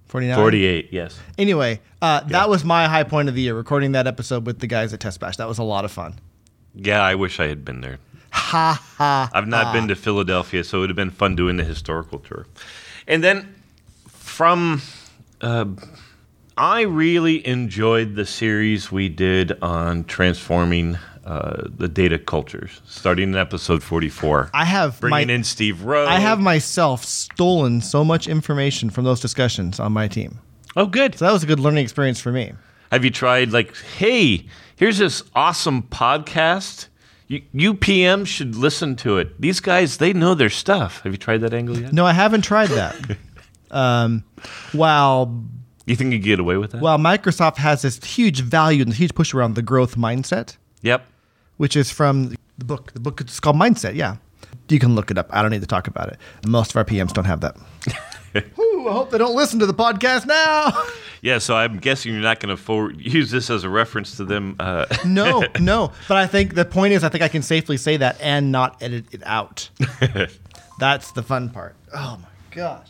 49? 0.07 0.37
48, 0.37 0.89
yes. 0.93 1.19
Anyway, 1.39 1.81
uh, 2.03 2.21
that 2.25 2.51
was 2.51 2.65
my 2.65 2.87
high 2.87 3.05
point 3.05 3.31
of 3.31 3.35
the 3.35 3.41
year, 3.41 3.55
recording 3.55 3.93
that 3.93 4.07
episode 4.07 4.45
with 4.45 4.59
the 4.59 4.67
guys 4.67 4.93
at 4.93 5.01
Test 5.01 5.21
Bash. 5.21 5.37
That 5.39 5.49
was 5.49 5.57
a 5.59 5.63
lot 5.63 5.87
of 5.87 5.91
fun. 5.91 6.17
Yeah, 6.75 7.01
I 7.03 7.15
wish 7.15 7.41
I 7.41 7.47
had 7.47 7.65
been 7.65 7.81
there. 7.81 7.99
Ha 8.33 8.83
ha. 8.97 9.31
I've 9.33 9.47
not 9.47 9.73
been 9.73 9.89
to 9.89 9.95
Philadelphia, 9.95 10.65
so 10.65 10.79
it 10.79 10.81
would 10.83 10.91
have 10.91 10.97
been 10.97 11.11
fun 11.11 11.37
doing 11.37 11.57
the 11.57 11.65
historical 11.65 12.19
tour. 12.19 12.47
And 13.07 13.23
then 13.23 13.55
from, 14.09 14.83
uh, 15.41 15.67
I 16.57 16.83
really 16.83 17.47
enjoyed 17.47 18.15
the 18.15 18.27
series 18.27 18.91
we 18.91 19.09
did 19.09 19.61
on 19.63 20.05
transforming 20.05 20.99
uh, 21.25 21.69
the 21.77 21.89
data 21.89 22.19
cultures, 22.19 22.81
starting 22.87 23.31
in 23.31 23.37
episode 23.37 23.83
44. 23.83 24.51
I 24.53 24.65
have 24.65 24.99
bringing 25.01 25.29
my, 25.29 25.35
in 25.35 25.45
Steve 25.45 25.83
Rowe. 25.83 26.07
I 26.07 26.19
have 26.19 26.41
myself 26.41 27.05
stolen 27.05 27.81
so 27.81 28.05
much 28.05 28.27
information 28.27 28.91
from 28.91 29.05
those 29.05 29.21
discussions 29.21 29.79
on 29.79 29.93
my 29.93 30.09
team. 30.09 30.39
Oh, 30.75 30.87
good. 30.87 31.17
So 31.17 31.27
that 31.27 31.33
was 31.33 31.43
a 31.43 31.47
good 31.47 31.61
learning 31.61 31.85
experience 31.85 32.21
for 32.21 32.33
me. 32.33 32.55
Have 32.91 33.05
you 33.05 33.11
tried 33.11 33.53
like, 33.53 33.77
hey, 33.99 34.47
here's 34.77 34.99
this 34.99 35.23
awesome 35.35 35.83
podcast. 35.85 36.89
You, 37.53 37.75
PMs 37.75 38.27
should 38.27 38.57
listen 38.57 38.95
to 38.97 39.17
it. 39.19 39.41
These 39.41 39.61
guys, 39.61 39.97
they 39.97 40.13
know 40.13 40.35
their 40.35 40.51
stuff. 40.51 41.01
Have 41.03 41.13
you 41.13 41.19
tried 41.19 41.39
that 41.39 41.55
angle 41.55 41.79
yet? 41.79 41.93
No, 41.93 42.05
I 42.05 42.13
haven't 42.13 42.43
tried 42.43 42.69
that. 42.71 43.17
um, 43.71 44.25
while 44.73 45.43
You 45.87 45.97
think 45.97 46.13
you 46.13 46.19
get 46.19 46.41
away 46.41 46.59
with 46.59 46.73
that? 46.73 46.83
while 46.83 46.99
Microsoft 46.99 47.57
has 47.57 47.83
this 47.83 48.03
huge 48.05 48.41
value 48.41 48.83
and 48.83 48.93
huge 48.93 49.15
push 49.15 49.33
around 49.33 49.55
the 49.55 49.63
growth 49.63 49.97
mindset, 49.97 50.57
yep. 50.83 51.07
which 51.57 51.75
is 51.75 51.91
from 51.91 52.35
the 52.59 52.65
book. 52.65 52.93
The 52.93 53.01
book 53.01 53.21
is 53.23 53.41
called 53.41 53.57
Mindset. 53.57 53.95
Yeah, 53.95 54.17
you 54.69 54.79
can 54.79 54.95
look 54.95 55.11
it 55.11 55.17
up. 55.17 55.29
I 55.31 55.41
don't 55.41 55.51
need 55.51 55.63
to 55.63 55.67
talk 55.67 55.89
about 55.89 56.09
it. 56.09 56.19
Most 56.47 56.73
of 56.73 56.77
our 56.77 56.85
PMs 56.85 57.13
don't 57.13 57.25
have 57.25 57.41
that. 57.41 57.57
I 58.89 58.93
hope 58.93 59.11
they 59.11 59.19
don't 59.19 59.37
listen 59.37 59.59
to 59.61 59.67
the 59.67 59.75
podcast 59.75 60.27
now. 60.27 60.73
Yeah, 61.23 61.39
so 61.39 61.55
I'm 61.55 61.79
guessing 61.79 62.13
you're 62.13 62.21
not 62.21 62.41
going 62.41 62.55
to 62.55 62.61
forward 62.61 63.01
use 63.01 63.31
this 63.31 63.49
as 63.49 63.63
a 63.63 63.69
reference 63.69 64.17
to 64.17 64.25
them. 64.25 64.57
Uh, 64.59 64.87
no, 65.07 65.45
no. 65.61 65.93
But 66.09 66.17
I 66.17 66.27
think 66.27 66.57
the 66.57 66.65
point 66.65 66.95
is, 66.95 67.05
I 67.05 67.11
think 67.11 67.23
I 67.23 67.29
can 67.29 67.43
safely 67.43 67.77
say 67.77 67.97
that 67.97 68.21
and 68.21 68.51
not 68.51 68.83
edit 68.83 69.05
it 69.13 69.23
out. 69.25 69.71
That's 70.81 71.13
the 71.13 71.23
fun 71.23 71.51
part. 71.51 71.77
Oh 71.95 72.19
my 72.21 72.29
gosh. 72.51 72.89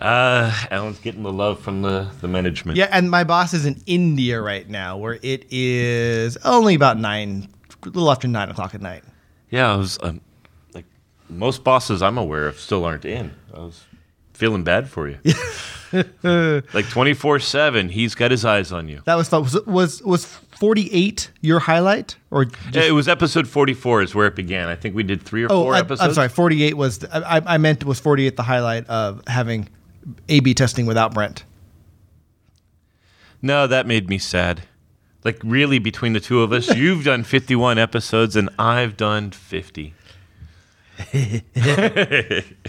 uh, 0.00 0.52
Alan's 0.72 0.98
getting 0.98 1.22
the 1.22 1.32
love 1.32 1.60
from 1.60 1.82
the, 1.82 2.10
the 2.20 2.26
management. 2.26 2.76
Yeah, 2.76 2.88
and 2.90 3.08
my 3.08 3.22
boss 3.22 3.54
is 3.54 3.64
in 3.64 3.80
India 3.86 4.40
right 4.40 4.68
now, 4.68 4.96
where 4.96 5.20
it 5.22 5.46
is 5.52 6.36
only 6.38 6.74
about 6.74 6.98
nine, 6.98 7.48
a 7.84 7.86
little 7.86 8.10
after 8.10 8.26
nine 8.26 8.50
o'clock 8.50 8.74
at 8.74 8.82
night. 8.82 9.04
Yeah, 9.50 9.72
I 9.72 9.76
was 9.76 10.00
um, 10.02 10.20
most 11.38 11.64
bosses 11.64 12.02
I'm 12.02 12.18
aware 12.18 12.46
of 12.46 12.58
still 12.58 12.84
aren't 12.84 13.04
in. 13.04 13.32
I 13.52 13.60
was 13.60 13.84
feeling 14.32 14.64
bad 14.64 14.88
for 14.88 15.08
you. 15.08 15.18
like 16.72 16.88
24 16.88 17.38
seven, 17.38 17.88
he's 17.88 18.14
got 18.14 18.30
his 18.30 18.44
eyes 18.44 18.72
on 18.72 18.88
you. 18.88 19.02
That 19.04 19.14
was 19.16 19.28
fun. 19.28 19.42
Was 19.42 19.66
was, 19.66 20.02
was 20.02 20.24
forty 20.24 20.90
eight 20.92 21.30
your 21.40 21.60
highlight 21.60 22.16
or? 22.30 22.46
Just, 22.46 22.74
Yeah, 22.74 22.82
it 22.82 22.92
was 22.92 23.08
episode 23.08 23.46
44 23.46 24.02
is 24.02 24.14
where 24.14 24.26
it 24.26 24.36
began. 24.36 24.68
I 24.68 24.74
think 24.74 24.94
we 24.94 25.02
did 25.02 25.22
three 25.22 25.44
or 25.44 25.52
oh, 25.52 25.64
four 25.64 25.74
I, 25.74 25.80
episodes. 25.80 26.00
I'm 26.00 26.14
sorry. 26.14 26.28
Forty 26.28 26.62
eight 26.62 26.76
was. 26.76 26.98
The, 26.98 27.14
I, 27.14 27.54
I 27.54 27.58
meant 27.58 27.82
it 27.82 27.86
was 27.86 28.00
forty 28.00 28.26
eight 28.26 28.36
the 28.36 28.42
highlight 28.42 28.86
of 28.86 29.22
having 29.26 29.68
A/B 30.28 30.54
testing 30.54 30.86
without 30.86 31.14
Brent. 31.14 31.44
No, 33.40 33.66
that 33.66 33.86
made 33.86 34.08
me 34.08 34.16
sad. 34.16 34.62
Like 35.22 35.38
really, 35.44 35.78
between 35.78 36.14
the 36.14 36.20
two 36.20 36.42
of 36.42 36.50
us, 36.52 36.68
you've 36.76 37.04
done 37.04 37.24
51 37.24 37.78
episodes 37.78 38.36
and 38.36 38.48
I've 38.58 38.96
done 38.96 39.30
50. 39.30 39.94
and 41.12 42.62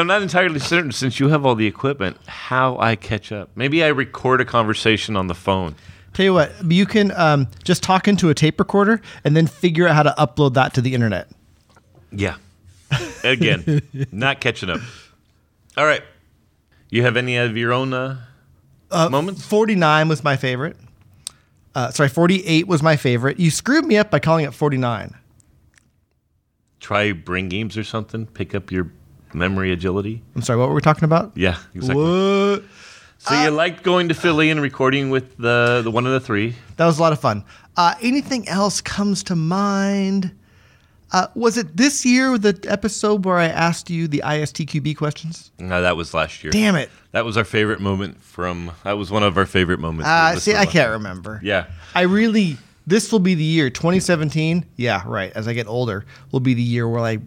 I'm 0.00 0.06
not 0.06 0.22
entirely 0.22 0.58
certain, 0.58 0.92
since 0.92 1.20
you 1.20 1.28
have 1.28 1.44
all 1.44 1.54
the 1.54 1.66
equipment, 1.66 2.16
how 2.26 2.78
I 2.78 2.96
catch 2.96 3.32
up. 3.32 3.50
Maybe 3.54 3.84
I 3.84 3.88
record 3.88 4.40
a 4.40 4.44
conversation 4.44 5.16
on 5.16 5.26
the 5.26 5.34
phone. 5.34 5.74
Tell 6.14 6.24
you 6.24 6.34
what, 6.34 6.52
you 6.64 6.86
can 6.86 7.10
um, 7.12 7.48
just 7.64 7.82
talk 7.82 8.06
into 8.06 8.28
a 8.28 8.34
tape 8.34 8.58
recorder 8.58 9.00
and 9.24 9.36
then 9.36 9.46
figure 9.46 9.88
out 9.88 9.94
how 9.94 10.02
to 10.02 10.14
upload 10.18 10.54
that 10.54 10.74
to 10.74 10.80
the 10.80 10.94
internet. 10.94 11.28
Yeah. 12.10 12.36
Again, 13.24 13.80
not 14.12 14.40
catching 14.40 14.68
up. 14.68 14.80
All 15.76 15.86
right. 15.86 16.02
You 16.90 17.02
have 17.02 17.16
any 17.16 17.38
of 17.38 17.56
your 17.56 17.72
own 17.72 17.94
uh, 17.94 18.18
moments? 18.90 19.44
49 19.46 20.08
was 20.08 20.22
my 20.22 20.36
favorite. 20.36 20.76
Uh, 21.74 21.90
sorry, 21.90 22.10
48 22.10 22.66
was 22.66 22.82
my 22.82 22.96
favorite. 22.96 23.40
You 23.40 23.50
screwed 23.50 23.86
me 23.86 23.96
up 23.96 24.10
by 24.10 24.18
calling 24.18 24.44
it 24.44 24.52
49. 24.52 25.14
Try 26.82 27.12
bring 27.12 27.48
games 27.48 27.78
or 27.78 27.84
something. 27.84 28.26
Pick 28.26 28.54
up 28.54 28.70
your 28.70 28.90
memory 29.32 29.72
agility. 29.72 30.20
I'm 30.34 30.42
sorry, 30.42 30.58
what 30.58 30.68
were 30.68 30.74
we 30.74 30.80
talking 30.80 31.04
about? 31.04 31.32
Yeah, 31.36 31.56
exactly. 31.74 32.02
What? 32.04 32.64
So 33.18 33.40
you 33.40 33.50
liked 33.50 33.84
going 33.84 34.08
to 34.08 34.14
Philly 34.14 34.50
and 34.50 34.60
recording 34.60 35.08
with 35.10 35.36
the 35.36 35.80
the 35.84 35.92
one 35.92 36.06
of 36.06 36.12
the 36.12 36.18
three. 36.18 36.56
That 36.76 36.86
was 36.86 36.98
a 36.98 37.02
lot 37.02 37.12
of 37.12 37.20
fun. 37.20 37.44
Uh, 37.76 37.94
anything 38.02 38.48
else 38.48 38.80
comes 38.80 39.22
to 39.24 39.36
mind? 39.36 40.32
Uh, 41.12 41.28
was 41.36 41.56
it 41.56 41.76
this 41.76 42.04
year 42.04 42.36
the 42.36 42.58
episode 42.68 43.24
where 43.24 43.36
I 43.36 43.44
asked 43.46 43.90
you 43.90 44.08
the 44.08 44.22
ISTQB 44.24 44.96
questions? 44.96 45.52
No, 45.58 45.82
that 45.82 45.96
was 45.96 46.14
last 46.14 46.42
year. 46.42 46.50
Damn 46.50 46.74
it. 46.74 46.90
That 47.12 47.24
was 47.24 47.36
our 47.36 47.44
favorite 47.44 47.80
moment 47.80 48.20
from. 48.20 48.72
That 48.82 48.94
was 48.94 49.10
one 49.10 49.22
of 49.22 49.38
our 49.38 49.46
favorite 49.46 49.78
moments. 49.78 50.08
Uh, 50.08 50.36
see, 50.40 50.56
I 50.56 50.66
can't 50.66 50.90
remember. 50.90 51.38
Yeah. 51.44 51.66
I 51.94 52.02
really, 52.02 52.56
this 52.86 53.12
will 53.12 53.18
be 53.20 53.34
the 53.34 53.44
year 53.44 53.70
2017. 53.70 54.64
Yeah, 54.76 55.02
right. 55.06 55.32
As 55.34 55.46
I 55.48 55.52
get 55.52 55.66
older, 55.66 56.04
will 56.30 56.40
be 56.40 56.54
the 56.54 56.62
year 56.62 56.88
where 56.88 57.00
I 57.04 57.18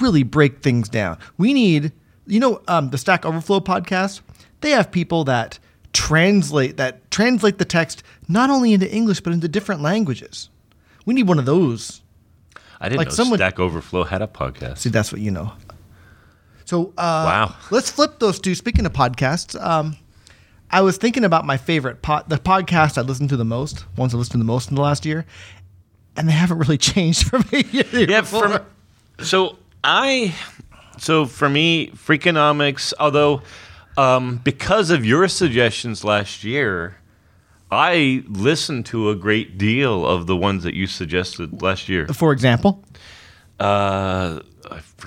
really 0.00 0.22
break 0.22 0.62
things 0.62 0.88
down. 0.88 1.18
We 1.38 1.52
need, 1.52 1.92
you 2.26 2.40
know, 2.40 2.62
um, 2.68 2.90
the 2.90 2.98
Stack 2.98 3.24
Overflow 3.24 3.60
podcast. 3.60 4.20
They 4.60 4.70
have 4.70 4.90
people 4.90 5.24
that 5.24 5.58
translate 5.92 6.76
that 6.76 7.10
translate 7.10 7.58
the 7.58 7.64
text 7.64 8.04
not 8.28 8.48
only 8.48 8.72
into 8.72 8.88
English 8.94 9.20
but 9.20 9.32
into 9.32 9.48
different 9.48 9.82
languages. 9.82 10.48
We 11.04 11.14
need 11.14 11.26
one 11.26 11.38
of 11.40 11.46
those. 11.46 12.00
I 12.80 12.88
didn't 12.88 12.98
Like 12.98 13.08
know 13.08 13.14
someone- 13.14 13.38
Stack 13.38 13.58
Overflow 13.58 14.04
had 14.04 14.22
a 14.22 14.26
podcast. 14.28 14.78
See, 14.78 14.88
that's 14.90 15.10
what 15.12 15.20
you 15.20 15.30
know. 15.30 15.52
So, 16.64 16.92
uh, 16.96 17.24
Wow. 17.26 17.56
Let's 17.70 17.90
flip 17.90 18.20
those 18.20 18.38
two. 18.38 18.54
Speaking 18.54 18.86
of 18.86 18.92
podcasts, 18.92 19.60
um, 19.60 19.96
I 20.72 20.82
was 20.82 20.96
thinking 20.96 21.24
about 21.24 21.44
my 21.44 21.56
favorite 21.56 22.00
pod, 22.02 22.28
the 22.28 22.36
podcast 22.36 22.96
I 22.96 23.00
listened 23.02 23.28
to 23.30 23.36
the 23.36 23.44
most, 23.44 23.84
ones 23.96 24.14
I 24.14 24.18
listened 24.18 24.32
to 24.34 24.38
the 24.38 24.44
most 24.44 24.70
in 24.70 24.76
the 24.76 24.82
last 24.82 25.04
year, 25.04 25.26
and 26.16 26.28
they 26.28 26.32
haven't 26.32 26.58
really 26.58 26.78
changed 26.92 27.28
for 27.28 27.38
me. 27.52 27.64
Yeah, 27.72 28.22
from 28.22 28.60
So 29.20 29.58
I, 29.82 30.34
so 30.98 31.26
for 31.26 31.48
me, 31.48 31.88
Freakonomics, 31.88 32.92
although 33.00 33.42
um, 33.96 34.40
because 34.44 34.90
of 34.90 35.04
your 35.04 35.28
suggestions 35.28 36.04
last 36.04 36.44
year, 36.44 36.96
I 37.70 38.24
listened 38.28 38.86
to 38.86 39.10
a 39.10 39.14
great 39.16 39.58
deal 39.58 40.06
of 40.06 40.26
the 40.26 40.36
ones 40.36 40.64
that 40.64 40.74
you 40.74 40.86
suggested 40.86 41.62
last 41.62 41.88
year. 41.88 42.06
For 42.08 42.32
example, 42.32 42.84
Uh, 43.58 44.40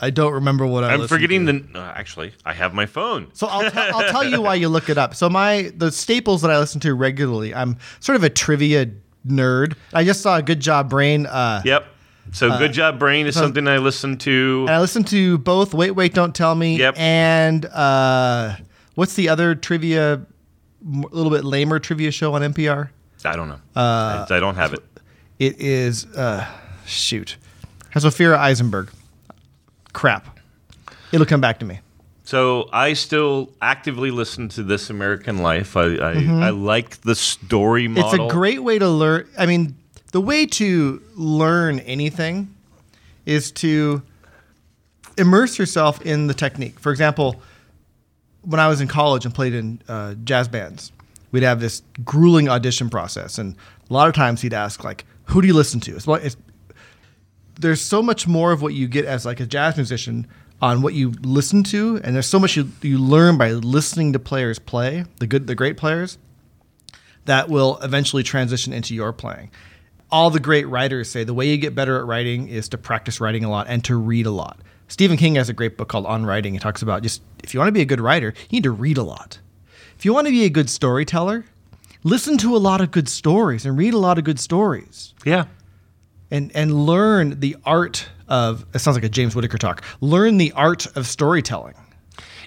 I 0.02 0.10
don't 0.10 0.34
remember 0.34 0.66
what 0.66 0.84
I. 0.84 0.94
I'm 0.94 1.00
listened 1.02 1.16
forgetting 1.22 1.46
to. 1.48 1.54
the. 1.60 1.80
Uh, 1.80 1.94
actually, 1.96 2.34
I 2.46 2.54
have 2.54 2.74
my 2.74 2.86
phone. 2.86 3.30
So 3.34 3.48
I'll, 3.48 3.70
t- 3.70 3.78
I'll 3.78 4.12
tell 4.12 4.24
you 4.24 4.42
why 4.42 4.56
you 4.56 4.70
look 4.70 4.90
it 4.90 4.98
up. 4.98 5.16
So 5.16 5.30
my 5.30 5.72
the 5.76 5.92
staples 5.92 6.42
that 6.42 6.52
I 6.52 6.58
listen 6.60 6.80
to 6.82 6.94
regularly. 6.94 7.54
I'm 7.56 7.78
sort 8.00 8.16
of 8.16 8.24
a 8.24 8.30
trivia 8.30 8.92
nerd. 9.28 9.76
I 9.94 10.04
just 10.04 10.22
saw 10.22 10.38
a 10.38 10.42
Good 10.44 10.60
Job 10.60 10.90
Brain. 10.90 11.26
Uh, 11.26 11.62
Yep. 11.66 11.88
So 12.32 12.58
good 12.58 12.72
job, 12.72 13.00
brain 13.00 13.28
is 13.28 13.36
something 13.36 13.68
I 13.68 13.78
listen 13.80 14.18
to. 14.20 14.62
And 14.68 14.70
I 14.70 14.80
listened 14.80 15.08
to 15.08 15.38
both 15.40 15.74
Wait, 15.74 15.92
Wait, 15.92 16.14
Don't 16.14 16.34
Tell 16.34 16.56
Me 16.56 16.78
Yep. 16.78 16.96
and 16.98 17.66
uh, 17.66 18.56
what's 18.96 19.16
the 19.16 19.28
other 19.28 19.56
trivia, 19.56 20.14
a 20.14 20.90
little 21.12 21.30
bit 21.30 21.44
lamer 21.44 21.80
trivia 21.80 22.12
show 22.12 22.34
on 22.34 22.42
NPR? 22.42 22.90
I 23.26 23.36
don't 23.36 23.50
know. 23.50 23.60
Uh, 23.76 24.26
I, 24.30 24.38
I 24.38 24.40
don't 24.40 24.56
have 24.56 24.74
it. 24.74 24.80
It 25.38 25.60
is, 25.60 26.06
uh, 26.16 26.48
shoot, 26.86 27.36
has 27.90 28.06
Ophira 28.06 28.38
Eisenberg. 28.38 28.90
Crap. 29.94 30.40
It'll 31.12 31.26
come 31.26 31.42
back 31.42 31.60
to 31.60 31.66
me. 31.66 31.80
So 32.26 32.70
I 32.72 32.94
still 32.94 33.52
actively 33.62 34.10
listen 34.10 34.50
to 34.50 34.64
This 34.64 34.90
American 34.90 35.40
Life. 35.40 35.76
I 35.78 35.96
I, 35.96 36.12
I 36.46 36.50
like 36.50 37.02
the 37.02 37.16
story 37.16 37.88
model. 37.88 38.12
Mm-hmm. 38.12 38.22
It's 38.22 38.34
a 38.34 38.36
great 38.36 38.64
way 38.64 38.80
to 38.80 38.90
learn. 38.90 39.28
I 39.38 39.46
mean, 39.46 39.76
the 40.12 40.22
way 40.22 40.46
to 40.46 41.02
learn 41.16 41.80
anything 41.82 42.54
is 43.26 43.52
to 43.52 44.02
immerse 45.18 45.60
yourself 45.60 46.02
in 46.02 46.28
the 46.28 46.34
technique. 46.34 46.80
For 46.80 46.92
example, 46.92 47.42
when 48.42 48.60
I 48.60 48.68
was 48.68 48.82
in 48.82 48.88
college 48.88 49.26
and 49.26 49.34
played 49.34 49.54
in 49.54 49.82
uh, 49.88 50.16
jazz 50.24 50.48
bands, 50.48 50.92
we'd 51.32 51.44
have 51.44 51.60
this 51.60 51.82
grueling 52.04 52.48
audition 52.50 52.90
process, 52.90 53.38
and 53.38 53.56
a 53.90 53.94
lot 53.94 54.08
of 54.08 54.16
times 54.16 54.42
he'd 54.42 54.54
ask 54.54 54.84
like, 54.84 55.06
"Who 55.26 55.42
do 55.42 55.48
you 55.48 55.54
listen 55.54 55.80
to?" 55.82 55.96
It's, 55.96 56.08
it's, 56.08 56.38
there's 57.60 57.82
so 57.82 58.02
much 58.02 58.28
more 58.28 58.52
of 58.52 58.62
what 58.62 58.74
you 58.74 58.88
get 58.88 59.06
as 59.06 59.26
like 59.26 59.40
a 59.40 59.46
jazz 59.46 59.78
musician 59.78 60.28
on 60.62 60.82
what 60.82 60.94
you 60.94 61.12
listen 61.22 61.64
to, 61.64 62.00
and 62.04 62.16
there's 62.16 62.28
so 62.28 62.40
much 62.40 62.56
you, 62.56 62.70
you 62.82 62.98
learn 62.98 63.38
by 63.38 63.52
listening 63.52 64.14
to 64.14 64.20
players 64.20 64.60
play, 64.60 65.06
the 65.20 65.28
good, 65.28 65.46
the 65.48 65.56
great 65.56 65.78
players, 65.78 66.18
that 67.26 67.50
will 67.50 67.80
eventually 67.82 68.24
transition 68.24 68.72
into 68.72 68.96
your 68.96 69.12
playing. 69.12 69.52
All 70.10 70.30
the 70.30 70.40
great 70.40 70.68
writers 70.68 71.10
say 71.10 71.24
the 71.24 71.34
way 71.34 71.50
you 71.50 71.58
get 71.58 71.76
better 71.76 71.98
at 71.98 72.06
writing 72.06 72.48
is 72.48 72.70
to 72.70 72.78
practice 72.78 73.20
writing 73.20 73.44
a 73.44 73.50
lot 73.50 73.68
and 73.68 73.84
to 73.86 73.96
read 73.96 74.26
a 74.26 74.32
lot. 74.32 74.60
Stephen 74.88 75.18
King 75.18 75.36
has 75.36 75.50
a 75.50 75.54
great 75.54 75.76
book 75.76 75.90
called 75.90 76.06
On 76.06 76.26
Writing. 76.26 76.54
He 76.54 76.60
talks 76.60 76.82
about 76.82 77.02
just 77.02 77.22
if 77.44 77.54
you 77.54 77.60
want 77.60 77.68
to 77.68 77.74
be 77.74 77.82
a 77.82 77.86
good 77.86 78.02
writer, 78.02 78.34
you 78.50 78.58
need 78.58 78.64
to 78.64 78.72
read 78.72 78.98
a 78.98 79.04
lot. 79.04 79.40
If 79.98 80.06
you 80.06 80.14
want 80.14 80.28
to 80.28 80.32
be 80.32 80.46
a 80.46 80.50
good 80.50 80.70
storyteller, 80.70 81.46
listen 82.04 82.38
to 82.38 82.56
a 82.56 82.60
lot 82.60 82.80
of 82.80 82.92
good 82.92 83.10
stories 83.10 83.66
and 83.66 83.78
read 83.78 83.94
a 83.94 83.98
lot 83.98 84.18
of 84.18 84.24
good 84.24 84.40
stories 84.40 85.14
yeah. 85.26 85.46
And 86.34 86.52
and 86.56 86.88
learn 86.88 87.40
the 87.40 87.56
art 87.64 88.10
of 88.28 88.66
it 88.74 88.80
sounds 88.80 88.98
like 88.98 89.04
a 89.04 89.10
James 89.10 89.36
Whittaker 89.36 89.60
talk. 89.60 89.84
Learn 90.02 90.38
the 90.38 90.52
art 90.54 90.88
of 90.98 91.06
storytelling. 91.06 91.76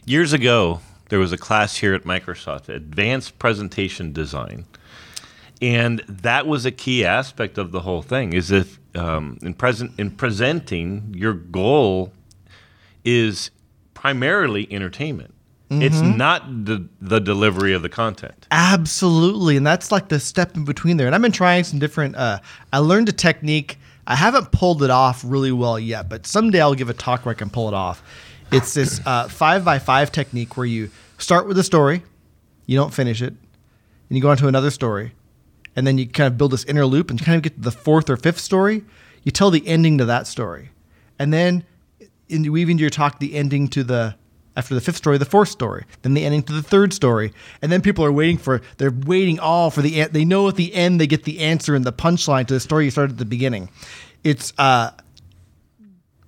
Years 0.04 0.32
ago, 0.32 0.80
there 1.08 1.20
was 1.20 1.32
a 1.32 1.38
class 1.38 1.76
here 1.76 1.94
at 1.94 2.02
Microsoft, 2.02 2.68
Advanced 2.68 3.38
Presentation 3.38 4.12
Design, 4.12 4.64
and 5.62 6.02
that 6.08 6.48
was 6.48 6.66
a 6.66 6.72
key 6.72 7.04
aspect 7.04 7.58
of 7.58 7.70
the 7.70 7.82
whole 7.82 8.02
thing. 8.02 8.32
Is 8.32 8.50
if 8.50 8.80
um, 8.96 9.38
in 9.40 9.54
present 9.54 9.92
in 9.98 10.10
presenting, 10.10 11.14
your 11.16 11.34
goal 11.34 12.12
is 13.04 13.52
primarily 13.94 14.66
entertainment. 14.72 15.32
It's 15.68 15.96
Mm-hmm. 15.96 16.16
not 16.16 16.64
the 16.64 16.88
the 17.00 17.18
delivery 17.20 17.72
of 17.74 17.82
the 17.82 17.88
content. 17.88 18.46
Absolutely, 18.52 19.56
and 19.56 19.66
that's 19.66 19.90
like 19.90 20.08
the 20.08 20.20
step 20.20 20.54
in 20.56 20.64
between 20.64 20.96
there. 20.96 21.06
And 21.06 21.14
I've 21.14 21.22
been 21.22 21.32
trying 21.32 21.64
some 21.64 21.80
different. 21.80 22.14
Uh, 22.14 22.38
I 22.72 22.78
learned 22.78 23.08
a 23.08 23.12
technique. 23.12 23.78
I 24.06 24.14
haven't 24.14 24.52
pulled 24.52 24.84
it 24.84 24.90
off 24.90 25.22
really 25.26 25.50
well 25.50 25.76
yet, 25.78 26.08
but 26.08 26.24
someday 26.26 26.60
I'll 26.60 26.74
give 26.74 26.88
a 26.88 26.94
talk 26.94 27.26
where 27.26 27.34
I 27.34 27.38
can 27.38 27.50
pull 27.50 27.66
it 27.66 27.74
off. 27.74 28.00
It's 28.52 28.74
this 28.74 29.00
uh, 29.04 29.26
five 29.28 29.64
by 29.64 29.80
five 29.80 30.12
technique 30.12 30.56
where 30.56 30.66
you 30.66 30.90
start 31.18 31.48
with 31.48 31.58
a 31.58 31.64
story, 31.64 32.04
you 32.66 32.76
don't 32.78 32.94
finish 32.94 33.20
it, 33.20 33.30
and 34.08 34.16
you 34.16 34.20
go 34.20 34.30
on 34.30 34.36
to 34.36 34.46
another 34.46 34.70
story, 34.70 35.14
and 35.74 35.84
then 35.84 35.98
you 35.98 36.06
kind 36.06 36.28
of 36.28 36.38
build 36.38 36.52
this 36.52 36.62
inner 36.66 36.86
loop 36.86 37.10
and 37.10 37.18
you 37.18 37.26
kind 37.26 37.34
of 37.36 37.42
get 37.42 37.56
to 37.56 37.60
the 37.62 37.72
fourth 37.72 38.08
or 38.08 38.16
fifth 38.16 38.38
story. 38.38 38.84
You 39.24 39.32
tell 39.32 39.50
the 39.50 39.66
ending 39.66 39.98
to 39.98 40.04
that 40.04 40.28
story, 40.28 40.70
and 41.18 41.32
then 41.32 41.64
in, 42.28 42.44
you 42.44 42.52
weave 42.52 42.70
into 42.70 42.82
your 42.82 42.90
talk 42.90 43.18
the 43.18 43.34
ending 43.34 43.66
to 43.68 43.82
the 43.82 44.14
after 44.56 44.74
the 44.74 44.80
fifth 44.80 44.96
story, 44.96 45.18
the 45.18 45.24
fourth 45.24 45.48
story, 45.48 45.84
then 46.02 46.14
the 46.14 46.24
ending 46.24 46.42
to 46.44 46.52
the 46.52 46.62
third 46.62 46.92
story, 46.92 47.32
and 47.62 47.70
then 47.70 47.82
people 47.82 48.04
are 48.04 48.12
waiting 48.12 48.38
for 48.38 48.62
they're 48.78 48.90
waiting 48.90 49.38
all 49.38 49.70
for 49.70 49.82
the 49.82 50.04
they 50.04 50.24
know 50.24 50.48
at 50.48 50.56
the 50.56 50.74
end 50.74 51.00
they 51.00 51.06
get 51.06 51.24
the 51.24 51.40
answer 51.40 51.74
and 51.74 51.84
the 51.84 51.92
punchline 51.92 52.46
to 52.46 52.54
the 52.54 52.60
story 52.60 52.86
you 52.86 52.90
started 52.90 53.12
at 53.12 53.18
the 53.18 53.24
beginning. 53.24 53.68
It's 54.24 54.52
uh 54.58 54.90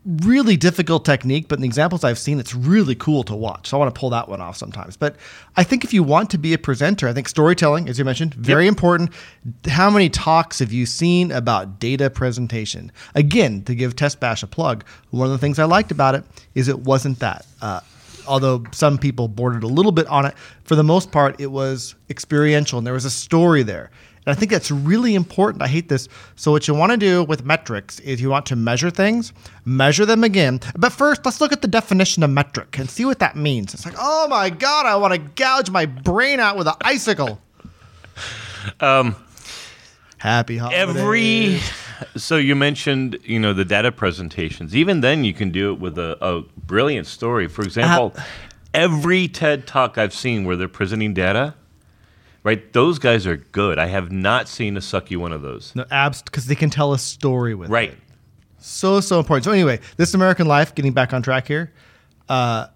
really 0.09 0.57
difficult 0.57 1.05
technique, 1.05 1.49
but 1.49 1.57
in 1.57 1.63
the 1.63 1.67
examples 1.67 2.03
I've 2.03 2.19
seen, 2.19 2.41
it's 2.41 2.55
really 2.55 2.95
cool 2.95 3.23
to 3.25 3.35
watch. 3.35 3.69
So 3.69 3.77
I 3.77 3.81
want 3.81 3.95
to 3.95 3.99
pull 3.99 4.11
that 4.11 4.29
one 4.29 4.41
off 4.41 4.57
sometimes. 4.57 4.97
But 4.97 5.17
I 5.57 5.65
think 5.65 5.85
if 5.85 5.93
you 5.93 6.03
want 6.03 6.31
to 6.31 6.39
be 6.39 6.55
a 6.55 6.59
presenter, 6.59 7.09
I 7.09 7.13
think 7.13 7.29
storytelling, 7.29 7.89
as 7.89 7.99
you 7.99 8.05
mentioned, 8.05 8.35
very 8.35 8.67
important. 8.67 9.11
How 9.67 9.91
many 9.91 10.09
talks 10.09 10.61
have 10.61 10.73
you 10.73 10.87
seen 10.87 11.31
about 11.31 11.79
data 11.79 12.09
presentation? 12.09 12.91
Again, 13.15 13.63
to 13.65 13.75
give 13.75 13.97
Test 13.97 14.19
Bash 14.19 14.43
a 14.43 14.47
plug, 14.47 14.85
one 15.11 15.27
of 15.27 15.33
the 15.33 15.39
things 15.39 15.59
I 15.59 15.65
liked 15.65 15.91
about 15.91 16.15
it 16.15 16.25
is 16.55 16.69
it 16.69 16.81
wasn't 16.81 17.19
that. 17.19 17.47
Uh, 17.61 17.81
although 18.29 18.63
some 18.73 18.99
people 18.99 19.27
bordered 19.29 19.65
a 19.65 19.69
little 19.69 19.93
bit 19.93 20.07
on 20.07 20.27
it, 20.27 20.35
for 20.65 20.77
the 20.77 20.85
most 20.85 21.11
part, 21.11 21.41
it 21.41 21.51
was 21.51 21.95
experiential 22.11 22.79
and 22.79 22.87
there 22.87 22.95
was 22.95 23.05
a 23.05 23.11
story 23.11 23.63
there. 23.63 23.91
And 24.27 24.37
I 24.37 24.39
think 24.39 24.53
that's 24.53 24.71
really 24.71 25.15
important. 25.15 25.63
I 25.63 25.69
hate 25.69 25.89
this. 25.89 26.07
So, 26.37 26.51
what 26.53 26.69
you 26.69 26.75
want 26.75 26.93
to 26.93 26.99
do 26.99 27.25
with 27.25 27.47
metrics 27.47 27.99
is 28.01 28.21
you 28.21 28.29
want 28.29 28.45
to 28.47 28.57
measure 28.57 28.91
things, 28.91 29.33
measure 29.65 30.05
them 30.05 30.23
again. 30.23 30.61
But 30.77 30.93
first, 30.93 31.25
let's 31.25 31.41
look 31.41 31.51
at 31.53 31.63
the 31.63 31.69
definition 31.69 32.23
of 32.23 32.29
metric 32.29 32.79
and 32.79 32.91
see 32.91 33.07
what 33.07 33.21
that 33.21 33.37
means. 33.37 33.73
It's 33.73 33.87
like, 33.87 33.95
oh 33.99 34.29
my 34.29 34.51
God, 34.51 34.85
I 34.85 34.97
want 34.97 35.15
to 35.15 35.19
gouge 35.19 35.71
my 35.71 35.87
brain 35.87 36.41
out 36.41 36.59
with 36.59 36.67
an 36.67 36.75
icicle. 36.83 37.41
Um, 38.81 39.17
Happy 40.19 40.59
holidays. 40.59 40.81
every 40.97 41.61
so 42.17 42.37
you 42.37 42.55
mentioned 42.55 43.19
you 43.25 43.39
know 43.39 43.53
the 43.53 43.65
data 43.65 43.91
presentations 43.93 44.75
even 44.77 45.01
then 45.01 45.25
you 45.25 45.33
can 45.35 45.51
do 45.51 45.73
it 45.73 45.81
with 45.81 45.99
a, 45.99 46.17
a 46.25 46.43
brilliant 46.67 47.07
story 47.07 47.49
for 47.49 47.63
example 47.63 48.15
every 48.75 49.29
ted 49.29 49.67
talk 49.67 49.99
i've 49.99 50.15
seen 50.15 50.45
where 50.45 50.57
they're 50.57 50.69
presenting 50.69 51.13
data 51.15 51.55
right 52.45 52.73
those 52.73 52.99
guys 52.99 53.27
are 53.27 53.37
good 53.37 53.79
i 53.79 53.87
have 53.87 54.13
not 54.13 54.49
seen 54.49 54.77
a 54.77 54.81
sucky 54.81 55.17
one 55.17 55.33
of 55.33 55.43
those 55.43 55.73
No, 55.75 55.85
abs, 55.91 56.23
because 56.23 56.47
they 56.47 56.55
can 56.55 56.71
tell 56.71 56.93
a 56.93 56.99
story 56.99 57.55
with 57.55 57.69
it. 57.69 57.73
right 57.73 57.97
so 58.61 59.01
so 59.01 59.21
important. 59.21 59.45
So 59.45 59.53
anyway, 59.53 59.79
this 59.99 60.15
American 60.15 60.49
Life, 60.49 60.75
getting 60.75 60.93
back 60.93 61.13
on 61.13 61.23
track 61.23 61.47
here, 61.47 61.73
uh, 62.29 62.67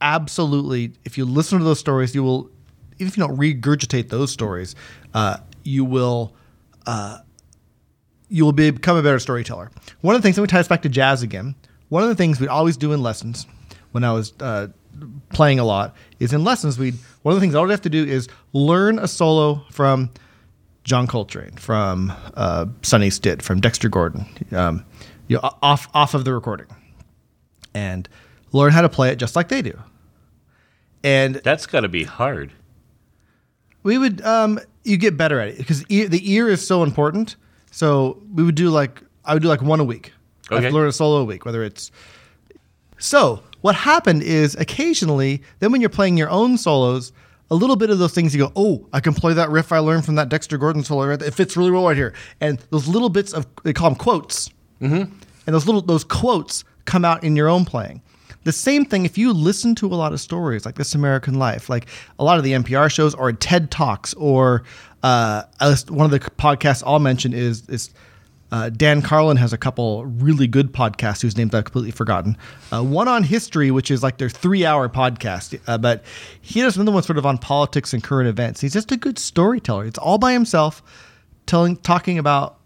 absolutely. 0.00 0.92
If 1.04 1.16
you 1.16 1.24
listen 1.24 1.58
to 1.58 1.64
those 1.64 1.78
stories, 1.78 2.16
you 2.16 2.24
will, 2.24 2.50
even 2.96 3.06
if 3.06 3.16
you 3.16 3.24
don't 3.24 3.38
regurgitate 3.38 4.08
those 4.08 4.32
stories, 4.32 4.74
uh, 5.14 5.36
you 5.62 5.84
will, 5.84 6.34
uh, 6.84 7.18
you 8.30 8.44
will 8.44 8.52
become 8.52 8.96
a 8.96 9.02
better 9.02 9.18
storyteller. 9.18 9.70
One 10.00 10.14
of 10.14 10.22
the 10.22 10.26
things, 10.26 10.38
let 10.38 10.42
me 10.42 10.46
tie 10.48 10.58
this 10.58 10.68
back 10.68 10.82
to 10.82 10.88
jazz 10.88 11.22
again. 11.22 11.54
One 11.88 12.02
of 12.02 12.08
the 12.08 12.14
things 12.14 12.40
we'd 12.40 12.48
always 12.48 12.76
do 12.76 12.92
in 12.92 13.02
lessons 13.02 13.46
when 13.92 14.04
I 14.04 14.12
was 14.12 14.32
uh, 14.40 14.68
playing 15.30 15.58
a 15.58 15.64
lot 15.64 15.94
is 16.20 16.32
in 16.32 16.44
lessons 16.44 16.78
we'd 16.78 16.94
one 17.22 17.34
of 17.34 17.36
the 17.36 17.40
things 17.40 17.54
I 17.54 17.60
would 17.60 17.70
have 17.70 17.82
to 17.82 17.90
do 17.90 18.04
is 18.04 18.28
learn 18.54 18.98
a 18.98 19.06
solo 19.06 19.64
from 19.70 20.10
John 20.84 21.06
Coltrane, 21.06 21.52
from 21.56 22.12
uh, 22.34 22.66
Sonny 22.80 23.10
Stitt, 23.10 23.42
from 23.42 23.60
Dexter 23.60 23.90
Gordon, 23.90 24.24
um, 24.52 24.86
you 25.28 25.36
know, 25.36 25.50
off 25.62 25.88
off 25.92 26.14
of 26.14 26.24
the 26.24 26.32
recording, 26.32 26.68
and 27.74 28.08
learn 28.52 28.72
how 28.72 28.80
to 28.80 28.88
play 28.88 29.10
it 29.10 29.16
just 29.16 29.36
like 29.36 29.48
they 29.48 29.60
do. 29.60 29.78
And 31.04 31.36
that's 31.36 31.66
got 31.66 31.80
to 31.80 31.88
be 31.88 32.04
hard 32.04 32.52
we 33.82 33.98
would 33.98 34.20
um, 34.22 34.60
you 34.84 34.96
get 34.96 35.16
better 35.16 35.40
at 35.40 35.48
it 35.48 35.58
because 35.58 35.84
the 35.84 36.32
ear 36.32 36.48
is 36.48 36.66
so 36.66 36.82
important. 36.82 37.36
So 37.70 38.22
we 38.34 38.42
would 38.42 38.54
do 38.54 38.70
like 38.70 39.02
I 39.24 39.34
would 39.34 39.42
do 39.42 39.48
like 39.48 39.62
one 39.62 39.80
a 39.80 39.84
week. 39.84 40.12
I 40.50 40.56
Okay. 40.56 40.64
would 40.66 40.74
learn 40.74 40.88
a 40.88 40.92
solo 40.92 41.18
a 41.18 41.24
week, 41.24 41.44
whether 41.44 41.62
it's 41.62 41.90
so. 42.98 43.42
What 43.60 43.74
happened 43.74 44.22
is 44.22 44.54
occasionally, 44.56 45.42
then 45.58 45.70
when 45.70 45.82
you're 45.82 45.90
playing 45.90 46.16
your 46.16 46.30
own 46.30 46.56
solos, 46.56 47.12
a 47.50 47.54
little 47.54 47.76
bit 47.76 47.90
of 47.90 47.98
those 47.98 48.12
things 48.14 48.34
you 48.34 48.40
go, 48.46 48.52
oh, 48.56 48.86
I 48.92 49.00
can 49.00 49.12
play 49.12 49.34
that 49.34 49.50
riff 49.50 49.70
I 49.70 49.80
learned 49.80 50.06
from 50.06 50.14
that 50.14 50.30
Dexter 50.30 50.56
Gordon 50.56 50.82
solo. 50.82 51.06
Right? 51.06 51.20
It 51.20 51.34
fits 51.34 51.56
really 51.56 51.70
well 51.70 51.84
right 51.86 51.96
here. 51.96 52.14
And 52.40 52.58
those 52.70 52.88
little 52.88 53.10
bits 53.10 53.32
of 53.34 53.46
they 53.62 53.72
call 53.72 53.90
them 53.90 53.98
quotes, 53.98 54.48
mm-hmm. 54.80 55.12
and 55.46 55.54
those 55.54 55.66
little 55.66 55.82
those 55.82 56.04
quotes 56.04 56.64
come 56.86 57.04
out 57.04 57.22
in 57.22 57.36
your 57.36 57.48
own 57.48 57.64
playing. 57.64 58.02
The 58.44 58.52
same 58.52 58.84
thing 58.84 59.04
if 59.04 59.18
you 59.18 59.32
listen 59.32 59.74
to 59.76 59.86
a 59.86 59.94
lot 59.94 60.12
of 60.12 60.20
stories 60.20 60.64
like 60.64 60.76
This 60.76 60.94
American 60.94 61.34
Life, 61.34 61.68
like 61.68 61.86
a 62.18 62.24
lot 62.24 62.38
of 62.38 62.44
the 62.44 62.52
NPR 62.52 62.90
shows 62.90 63.14
or 63.14 63.32
TED 63.32 63.70
Talks, 63.70 64.14
or 64.14 64.62
uh, 65.02 65.42
one 65.88 66.06
of 66.06 66.10
the 66.10 66.20
podcasts 66.20 66.82
I'll 66.86 66.98
mention 66.98 67.32
is 67.32 67.68
is 67.68 67.90
Uh, 68.52 68.68
Dan 68.68 69.00
Carlin 69.00 69.36
has 69.36 69.52
a 69.52 69.56
couple 69.58 70.04
really 70.06 70.48
good 70.48 70.72
podcasts 70.72 71.22
whose 71.22 71.36
names 71.36 71.54
I've 71.54 71.64
completely 71.64 71.92
forgotten. 71.92 72.36
Uh, 72.72 72.82
one 72.82 73.06
on 73.06 73.22
history, 73.22 73.70
which 73.70 73.92
is 73.92 74.02
like 74.02 74.18
their 74.18 74.28
three 74.28 74.66
hour 74.66 74.88
podcast, 74.88 75.56
uh, 75.68 75.78
but 75.78 76.02
he 76.40 76.60
does 76.60 76.76
another 76.76 76.90
one 76.90 77.04
sort 77.04 77.18
of 77.18 77.24
on 77.26 77.38
politics 77.38 77.92
and 77.92 78.02
current 78.02 78.28
events. 78.28 78.60
He's 78.60 78.72
just 78.72 78.90
a 78.90 78.96
good 78.96 79.20
storyteller. 79.20 79.84
It's 79.84 79.98
all 79.98 80.18
by 80.18 80.32
himself, 80.32 80.82
telling, 81.46 81.76
talking 81.76 82.18
about 82.18 82.56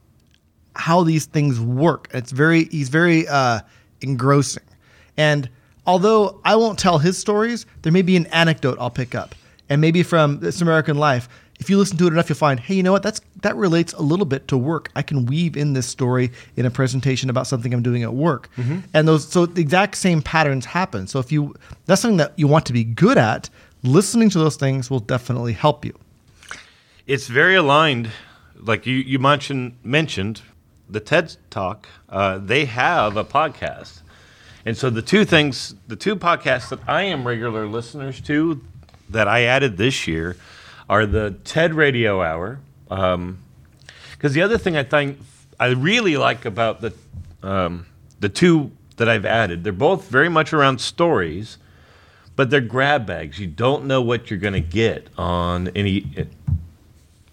how 0.75 1.05
these 1.05 1.27
things 1.27 1.61
work. 1.61 2.09
It's 2.15 2.33
very, 2.33 2.65
he's 2.65 2.89
very 2.89 3.29
uh, 3.29 3.61
engrossing. 4.01 4.65
And 5.19 5.51
although 5.87 6.41
I 6.45 6.57
won't 6.57 6.79
tell 6.79 6.99
his 6.99 7.19
stories, 7.19 7.67
there 7.83 7.93
may 7.93 8.03
be 8.03 8.17
an 8.17 8.27
anecdote 8.27 8.79
I'll 8.81 8.91
pick 8.91 9.15
up. 9.15 9.35
And 9.69 9.81
maybe 9.81 10.03
from 10.03 10.41
This 10.41 10.61
American 10.61 10.99
Life, 10.99 11.29
if 11.59 11.71
you 11.71 11.79
listen 11.79 11.97
to 11.99 12.07
it 12.07 12.13
enough, 12.13 12.29
you'll 12.29 12.37
find, 12.37 12.59
hey, 12.61 12.75
you 12.75 12.83
know 12.83 12.93
what? 12.93 13.03
That's 13.03 13.21
that 13.43 13.55
relates 13.57 13.93
a 13.93 14.03
little 14.03 14.27
bit 14.27 14.49
to 14.49 14.59
work. 14.59 14.91
I 14.97 15.03
can 15.03 15.27
weave 15.27 15.57
in 15.57 15.73
this 15.73 15.87
story 15.87 16.33
in 16.57 16.67
a 16.67 16.71
presentation 16.71 17.31
about 17.31 17.47
something 17.47 17.73
I'm 17.73 17.83
doing 17.83 18.03
at 18.03 18.13
work, 18.13 18.49
and 18.93 19.07
those 19.07 19.29
so 19.29 19.47
the 19.47 19.61
exact 19.61 19.97
same 19.97 20.21
patterns 20.21 20.65
happen. 20.65 21.07
So 21.07 21.19
if 21.21 21.31
you 21.31 21.55
that's 21.87 22.03
something 22.03 22.17
that 22.19 22.33
you 22.37 22.49
want 22.49 22.67
to 22.67 22.73
be 22.73 22.83
good 22.85 23.17
at, 23.19 23.49
listening 23.83 24.31
to 24.31 24.39
those 24.39 24.57
things 24.57 24.91
will 24.91 25.01
definitely 25.01 25.53
help 25.53 25.85
you. 25.85 25.97
It's 27.07 27.29
very 27.29 27.55
aligned. 27.55 28.11
Like 28.57 28.87
you, 28.87 28.97
you 28.97 29.19
mentioned, 29.19 29.77
mentioned 29.83 30.41
the 30.89 31.01
TED 31.01 31.37
Talk. 31.51 31.87
Uh, 32.09 32.39
they 32.39 32.65
have 32.65 33.17
a 33.17 33.25
podcast, 33.25 34.01
and 34.65 34.77
so 34.77 34.91
the 34.91 35.03
two 35.03 35.25
things, 35.25 35.75
the 35.87 35.97
two 35.97 36.17
podcasts 36.17 36.71
that 36.71 36.81
I 36.87 37.03
am 37.03 37.27
regular 37.27 37.67
listeners 37.67 38.21
to, 38.23 38.63
that 39.11 39.29
I 39.29 39.43
added 39.43 39.77
this 39.77 40.07
year, 40.07 40.37
are 40.89 41.07
the 41.07 41.37
TED 41.45 41.75
Radio 41.75 42.23
Hour. 42.23 42.61
Because 42.89 44.33
the 44.33 44.43
other 44.43 44.59
thing 44.59 44.77
I 44.77 44.83
think 44.83 45.19
I 45.59 45.69
really 45.69 46.17
like 46.17 46.45
about 46.45 46.81
the 46.81 46.93
um, 47.43 47.87
the 48.21 48.29
two 48.29 48.71
that 48.97 49.09
I've 49.09 49.27
added, 49.27 49.65
they're 49.65 49.73
both 49.73 50.09
very 50.09 50.29
much 50.29 50.53
around 50.53 50.81
stories, 50.81 51.59
but 52.37 52.49
they're 52.49 52.61
grab 52.61 53.07
bags. 53.07 53.39
You 53.39 53.47
don't 53.47 53.85
know 53.85 54.01
what 54.01 54.31
you're 54.31 54.39
going 54.39 54.55
to 54.55 54.61
get 54.61 55.09
on 55.19 55.69
any 55.69 56.29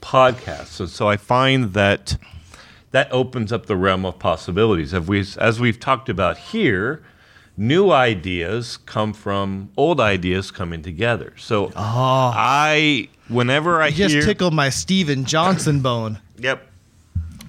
podcast. 0.01 0.67
So, 0.67 0.85
so 0.85 1.07
I 1.07 1.17
find 1.17 1.73
that 1.73 2.17
that 2.91 3.09
opens 3.11 3.53
up 3.53 3.67
the 3.67 3.77
realm 3.77 4.05
of 4.05 4.19
possibilities. 4.19 4.93
As, 4.93 5.07
we, 5.07 5.25
as 5.37 5.59
we've 5.59 5.79
talked 5.79 6.09
about 6.09 6.37
here, 6.37 7.03
new 7.61 7.91
ideas 7.91 8.77
come 8.87 9.13
from 9.13 9.69
old 9.77 9.99
ideas 9.99 10.49
coming 10.49 10.81
together. 10.81 11.31
So 11.37 11.71
I, 11.75 13.07
whenever 13.29 13.81
I 13.81 13.87
You 13.89 13.95
just 13.95 14.15
hear, 14.15 14.23
tickled 14.23 14.53
my 14.53 14.69
Steven 14.69 15.25
Johnson 15.25 15.79
bone. 15.81 16.19
yep. 16.37 16.67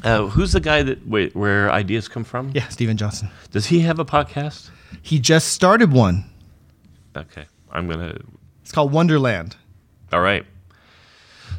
Uh, 0.05 0.27
who's 0.27 0.51
the 0.53 0.61
guy 0.61 0.83
that 0.83 1.07
wait, 1.07 1.35
where 1.35 1.71
ideas 1.71 2.09
come 2.09 2.25
from? 2.25 2.51
Yeah, 2.55 2.67
Steven 2.69 2.97
Johnson. 2.97 3.31
Does 3.53 3.67
he 3.67 3.81
have 3.81 4.01
a 4.01 4.05
podcast? 4.05 4.69
He 5.01 5.21
just 5.21 5.49
started 5.53 5.93
one. 5.93 6.25
Okay, 7.17 7.45
I'm 7.71 7.89
gonna. 7.89 8.17
It's 8.63 8.73
called 8.73 8.93
Wonderland. 8.93 9.55
All 10.13 10.21
right. 10.21 10.45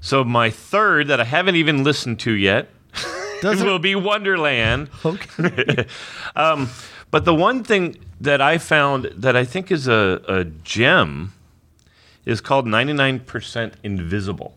So 0.01 0.25
my 0.25 0.49
third 0.49 1.07
that 1.07 1.21
I 1.21 1.23
haven't 1.23 1.55
even 1.55 1.85
listened 1.85 2.19
to 2.21 2.33
yet 2.33 2.67
Does 3.41 3.61
it? 3.61 3.65
will 3.65 3.79
be 3.79 3.95
Wonderland. 3.95 4.89
Okay. 5.05 5.85
Um, 6.35 6.69
but 7.13 7.25
the 7.25 7.35
one 7.35 7.63
thing 7.63 7.95
that 8.19 8.41
I 8.41 8.57
found 8.57 9.03
that 9.15 9.35
I 9.35 9.45
think 9.45 9.71
is 9.71 9.87
a, 9.87 10.19
a 10.27 10.45
gem 10.45 11.31
is 12.25 12.41
called 12.41 12.65
99% 12.65 13.73
Invisible. 13.83 14.55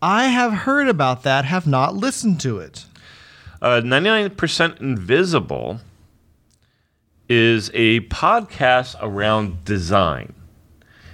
I 0.00 0.26
have 0.26 0.52
heard 0.52 0.86
about 0.86 1.24
that, 1.24 1.44
have 1.46 1.66
not 1.66 1.96
listened 1.96 2.40
to 2.42 2.60
it. 2.60 2.84
Uh, 3.60 3.80
99% 3.82 4.80
Invisible 4.80 5.80
is 7.28 7.72
a 7.74 8.02
podcast 8.02 8.94
around 9.00 9.64
design 9.64 10.34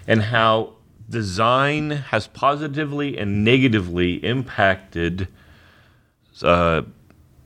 and 0.06 0.24
how 0.24 0.74
design 1.08 1.90
has 1.90 2.26
positively 2.26 3.16
and 3.16 3.44
negatively 3.44 4.22
impacted 4.22 5.26
uh, 6.42 6.82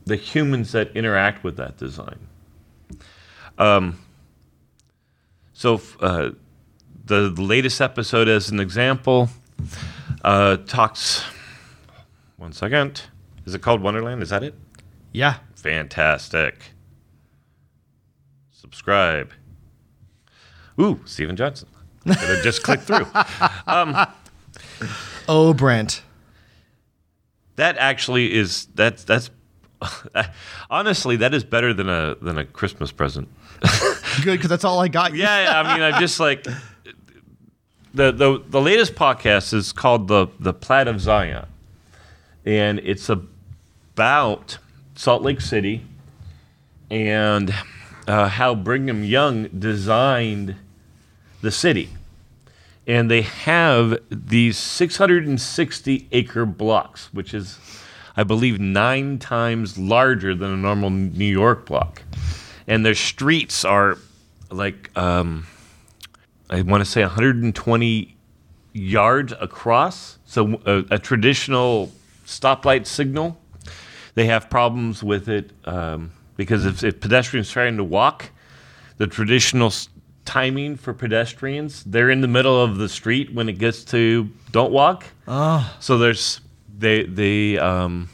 the 0.05 0.17
humans 0.17 0.73
that 0.73 0.91
interact 0.97 1.45
with 1.45 1.57
that 1.59 1.77
design. 1.77 2.19
Um, 3.59 3.99
so, 5.53 5.75
f- 5.75 5.97
uh, 6.01 6.31
the 7.05 7.31
latest 7.31 7.81
episode, 7.81 8.29
as 8.29 8.51
an 8.51 8.61
example, 8.61 9.29
uh, 10.23 10.57
talks. 10.59 11.25
One 12.37 12.53
second. 12.53 13.03
Is 13.45 13.55
it 13.55 13.63
called 13.63 13.81
Wonderland? 13.83 14.23
Is 14.23 14.31
that 14.31 14.43
it? 14.45 14.55
Yeah. 15.13 15.39
Fantastic. 15.57 16.63
Subscribe. 18.53 19.31
Ooh, 20.81 21.01
Steven 21.05 21.35
Johnson. 21.35 21.69
Just 22.43 22.63
clicked 22.63 22.85
through. 22.85 23.07
Oh, 25.31 25.53
Brent. 25.53 26.03
That 27.57 27.77
actually 27.77 28.33
is 28.35 28.67
that's 28.75 29.05
that's 29.05 29.31
honestly 30.71 31.17
that 31.17 31.35
is 31.35 31.45
better 31.45 31.75
than 31.75 31.89
a 31.89 32.15
than 32.23 32.39
a 32.39 32.45
Christmas 32.47 32.93
present. 32.93 33.29
Good, 34.23 34.37
because 34.37 34.49
that's 34.49 34.65
all 34.65 34.81
I 34.81 34.89
got. 34.89 35.15
Yeah, 35.15 35.43
yeah, 35.43 35.61
I 35.61 35.75
mean, 35.75 35.83
I'm 35.83 36.01
just 36.01 36.21
like 36.21 36.45
the 37.95 38.13
the 38.13 38.43
the 38.49 38.61
latest 38.61 38.95
podcast 38.95 39.53
is 39.55 39.73
called 39.73 40.09
the 40.09 40.29
the 40.39 40.53
Plat 40.53 40.89
of 40.89 41.01
Zion, 41.01 41.47
and 42.45 42.79
it's 42.81 43.09
about 43.09 44.59
Salt 44.95 45.23
Lake 45.23 45.41
City 45.41 45.85
and 46.91 47.55
uh, 48.07 48.29
how 48.29 48.55
Brigham 48.55 49.05
Young 49.05 49.49
designed 49.49 50.57
the 51.43 51.51
city, 51.51 51.91
and 52.87 53.11
they 53.11 53.23
have 53.23 53.99
these 54.11 54.57
660 54.57 56.09
acre 56.11 56.47
blocks, 56.47 57.13
which 57.13 57.35
is, 57.35 57.59
I 58.17 58.25
believe, 58.25 58.59
nine 58.59 59.19
times 59.19 59.77
larger 59.79 60.35
than 60.35 60.51
a 60.51 60.57
normal 60.57 60.91
New 60.91 61.27
York 61.27 61.67
block, 61.67 62.03
and 62.69 62.87
their 62.87 62.95
streets 62.95 63.65
are 63.65 63.99
like 64.51 64.97
um, 64.97 65.47
I 66.49 66.63
want 66.63 66.85
to 66.85 66.91
say 66.91 67.03
120 67.03 68.15
yards 68.73 69.33
across. 69.41 70.19
So 70.27 70.61
a, 70.65 70.85
a 70.95 70.99
traditional 70.99 71.91
stoplight 72.27 72.87
signal, 72.87 73.39
they 74.15 74.27
have 74.27 74.49
problems 74.51 75.03
with 75.03 75.29
it 75.29 75.51
um, 75.65 76.13
because 76.37 76.65
if, 76.67 76.85
if 76.85 77.01
pedestrians 77.01 77.51
trying 77.51 77.77
to 77.79 77.85
walk, 77.85 78.31
the 78.99 79.07
traditional 79.07 79.69
s- 79.69 79.89
timing 80.25 80.77
for 80.77 80.93
pedestrians, 80.93 81.83
they're 81.85 82.11
in 82.11 82.21
the 82.21 82.29
middle 82.29 82.63
of 82.63 82.77
the 82.77 82.89
street 82.89 83.33
when 83.35 83.49
it 83.49 83.59
gets 83.59 83.85
to 83.85 84.29
don't 84.53 84.73
walk. 84.73 85.05
Oh, 85.27 85.75
So 85.81 85.99
there's 85.99 86.41
they 86.79 87.05
they 87.05 87.59
um, 87.59 88.09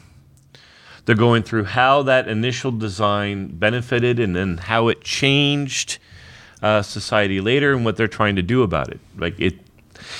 they're 1.05 1.15
going 1.15 1.43
through 1.43 1.65
how 1.65 2.03
that 2.03 2.27
initial 2.27 2.71
design 2.71 3.47
benefited 3.47 4.19
and 4.19 4.35
then 4.35 4.57
how 4.57 4.87
it 4.87 5.01
changed 5.01 5.99
uh, 6.61 6.81
society 6.81 7.39
later 7.41 7.73
and 7.73 7.85
what 7.85 7.95
they're 7.97 8.07
trying 8.07 8.35
to 8.35 8.41
do 8.41 8.63
about 8.63 8.89
it. 8.89 8.99
Like 9.17 9.39
it, 9.39 9.55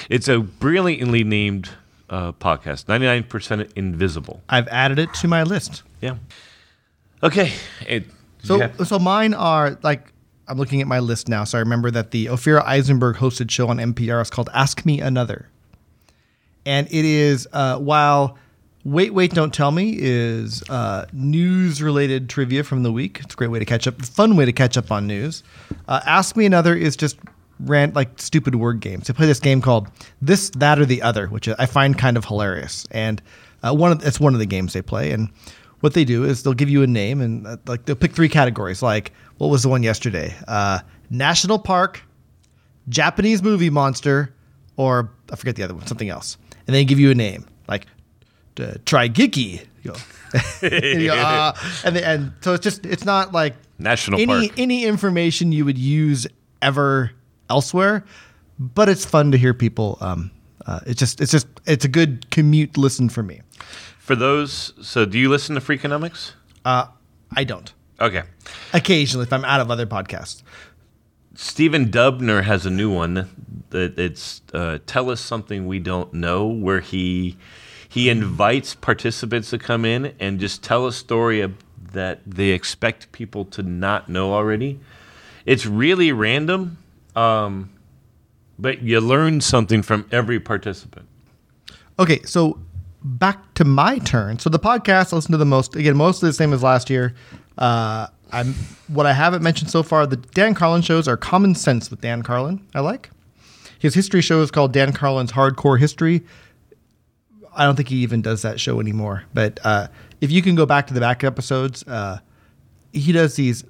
it's 0.10 0.28
a 0.28 0.40
brilliantly 0.40 1.24
named 1.24 1.70
uh, 2.10 2.34
podcast. 2.34 2.88
Ninety 2.88 3.08
nine 3.08 3.24
percent 3.24 3.72
invisible. 3.76 4.42
I've 4.48 4.68
added 4.68 5.00
it 5.00 5.14
to 5.16 5.28
my 5.28 5.44
list. 5.44 5.84
Yeah. 6.02 6.18
Okay. 7.24 7.52
It, 7.88 8.06
So, 8.44 8.72
so 8.84 9.00
mine 9.00 9.34
are 9.34 9.80
like 9.82 10.14
I'm 10.48 10.58
looking 10.58 10.82
at 10.82 10.88
my 10.88 11.00
list 11.00 11.28
now. 11.28 11.44
So 11.46 11.58
I 11.58 11.62
remember 11.62 11.90
that 11.92 12.12
the 12.12 12.28
Ophira 12.28 12.64
Eisenberg 12.64 13.16
hosted 13.16 13.50
show 13.50 13.70
on 13.70 13.78
NPR 13.78 14.22
is 14.22 14.30
called 14.30 14.50
Ask 14.54 14.86
Me 14.86 15.02
Another, 15.02 15.50
and 16.66 16.86
it 16.92 17.06
is 17.06 17.48
uh, 17.54 17.80
while 17.80 18.38
Wait 18.86 19.16
Wait 19.16 19.34
Don't 19.34 19.52
Tell 19.52 19.72
Me 19.72 19.96
is 19.98 20.62
uh, 20.70 21.08
news 21.12 21.82
related 21.82 22.30
trivia 22.30 22.64
from 22.64 22.84
the 22.84 22.92
week. 22.92 23.20
It's 23.24 23.34
a 23.34 23.38
great 23.38 23.50
way 23.50 23.58
to 23.58 23.66
catch 23.66 23.88
up, 23.88 24.00
fun 24.06 24.36
way 24.36 24.46
to 24.46 24.54
catch 24.54 24.78
up 24.78 24.92
on 24.92 25.08
news. 25.08 25.42
Uh, 25.88 26.02
Ask 26.06 26.38
Me 26.38 26.46
Another 26.46 26.76
is 26.76 26.96
just 26.96 27.18
ran 27.62 27.94
like 27.94 28.22
stupid 28.22 28.54
word 28.54 28.82
games. 28.82 29.08
They 29.08 29.14
play 29.14 29.26
this 29.26 29.40
game 29.40 29.60
called 29.60 29.88
This 30.22 30.52
That 30.52 30.78
or 30.78 30.86
the 30.86 31.02
Other, 31.02 31.26
which 31.28 31.50
I 31.50 31.66
find 31.66 31.98
kind 31.98 32.16
of 32.16 32.26
hilarious, 32.26 32.86
and 32.92 33.24
uh, 33.64 33.74
one 33.74 33.92
of 33.92 34.06
it's 34.06 34.20
one 34.20 34.34
of 34.36 34.40
the 34.40 34.46
games 34.46 34.74
they 34.74 34.84
play 34.84 35.12
and 35.12 35.30
what 35.80 35.96
they 35.96 36.06
do 36.06 36.24
is 36.24 36.44
they'll 36.44 36.54
give 36.54 36.70
you 36.70 36.84
a 36.84 36.88
name 36.88 37.22
and 37.22 37.48
uh, 37.48 37.58
like 37.66 37.86
they'll 37.86 37.96
pick 37.96 38.14
three 38.14 38.30
categories. 38.30 38.84
Like 38.84 39.14
what 39.40 39.48
was 39.48 39.64
the 39.64 39.70
one 39.70 39.82
yesterday? 39.82 40.36
Uh, 40.48 40.80
National 41.10 41.58
park, 41.58 42.04
Japanese 42.88 43.42
movie 43.42 43.72
monster, 43.72 44.32
or 44.78 45.10
I 45.32 45.38
forget 45.38 45.56
the 45.56 45.64
other 45.64 45.74
one, 45.74 45.88
something 45.88 46.10
else. 46.10 46.38
And 46.68 46.76
they 46.76 46.86
give 46.86 47.00
you 47.00 47.10
a 47.10 47.16
name 47.16 47.48
like 47.68 47.88
uh, 48.60 48.74
Trigiki. 48.86 49.66
You 49.84 49.92
go, 49.92 49.98
and, 50.68 51.02
you 51.02 51.08
go, 51.10 51.16
uh, 51.16 51.54
and, 51.84 51.96
the- 51.96 52.08
and 52.08 52.32
so 52.42 52.54
it's 52.54 52.64
just 52.64 52.86
it's 52.86 53.06
not 53.06 53.32
like 53.34 53.56
National 53.80 54.20
any 54.20 54.48
Park. 54.50 54.60
any 54.60 54.86
information 54.86 55.52
you 55.52 55.66
would 55.66 55.78
use 55.78 56.26
ever 56.62 57.12
elsewhere, 57.50 58.04
but 58.60 58.90
it's 58.90 59.06
fun 59.06 59.32
to 59.32 59.38
hear 59.38 59.54
people. 59.54 59.98
Um, 60.02 60.32
uh, 60.66 60.80
it's 60.88 61.00
just 61.00 61.22
it's 61.22 61.32
just 61.32 61.48
it's 61.66 61.86
a 61.86 61.88
good 61.90 62.30
commute 62.32 62.78
listen 62.78 63.10
for 63.10 63.22
me. 63.24 63.42
For 64.00 64.16
those, 64.16 64.74
so 64.82 65.06
do 65.06 65.18
you 65.18 65.30
listen 65.30 65.56
to 65.56 65.62
Freakonomics? 65.62 66.34
Uh, 66.64 66.88
I 67.36 67.44
don't. 67.44 67.72
Okay. 68.00 68.24
Occasionally, 68.74 69.26
if 69.26 69.34
I'm 69.34 69.46
out 69.46 69.62
of 69.62 69.72
other 69.72 69.86
podcasts. 69.86 70.44
Stephen 71.36 71.90
Dubner 71.90 72.44
has 72.44 72.66
a 72.66 72.70
new 72.70 72.90
one 72.94 73.30
that 73.72 73.98
it's 74.00 74.42
uh, 74.54 74.80
tell 74.86 75.10
us 75.10 75.20
something 75.22 75.68
we 75.68 75.80
don't 75.80 76.14
know, 76.14 76.48
where 76.48 76.80
he 76.80 77.38
he 77.96 78.10
invites 78.10 78.76
participants 78.76 79.52
to 79.52 79.58
come 79.58 79.86
in 79.86 80.14
and 80.20 80.38
just 80.38 80.62
tell 80.62 80.86
a 80.86 80.92
story 80.92 81.50
that 81.94 82.20
they 82.28 82.50
expect 82.50 83.10
people 83.14 83.46
to 83.46 83.64
not 83.64 84.10
know 84.10 84.34
already. 84.34 84.82
It's 85.46 85.66
really 85.66 86.12
random, 86.12 86.78
um, 87.16 87.70
but 88.60 88.82
you 88.82 89.00
learn 89.00 89.40
something 89.40 89.82
from 89.82 90.06
every 90.12 90.42
participant. 90.42 91.08
Okay, 91.98 92.22
so 92.24 92.60
back 93.02 93.54
to 93.54 93.64
my 93.64 94.00
turn. 94.00 94.40
So 94.40 94.50
the 94.50 94.60
podcast 94.60 95.14
I 95.14 95.16
listen 95.16 95.32
to 95.32 95.38
the 95.38 95.46
most 95.46 95.78
again, 95.78 95.96
mostly 95.96 96.28
the 96.28 96.34
same 96.34 96.52
as 96.52 96.62
last 96.62 96.90
year. 96.90 97.16
Uh, 97.58 98.08
I'm 98.30 98.56
what 98.90 99.06
I 99.06 99.14
haven't 99.14 99.42
mentioned 99.42 99.72
so 99.72 99.84
far. 99.84 100.06
The 100.06 100.18
Dan 100.18 100.54
Carlin 100.54 100.82
shows 100.82 101.08
are 101.08 101.16
Common 101.16 101.56
Sense 101.56 101.90
with 101.90 102.02
Dan 102.02 102.24
Carlin. 102.24 102.60
I 102.76 102.82
like 102.82 103.10
his 103.80 103.94
history 103.94 104.22
show 104.22 104.42
is 104.42 104.52
called 104.52 104.74
Dan 104.74 104.92
Carlin's 104.92 105.32
Hardcore 105.32 105.80
History. 105.80 106.24
I 107.56 107.66
don't 107.66 107.76
think 107.76 107.90
he 107.90 107.98
even 107.98 108.22
does 108.22 108.42
that 108.42 108.60
show 108.60 108.80
anymore. 108.80 109.24
But 109.34 109.60
uh, 109.64 109.88
if 110.22 110.32
you 110.32 110.42
can 110.42 110.56
go 110.56 110.66
back 110.66 110.88
to 110.88 110.94
the 110.94 111.00
back 111.00 111.24
episodes, 111.24 111.84
uh, 111.88 112.20
he 112.92 113.12
does 113.12 113.36
these 113.36 113.64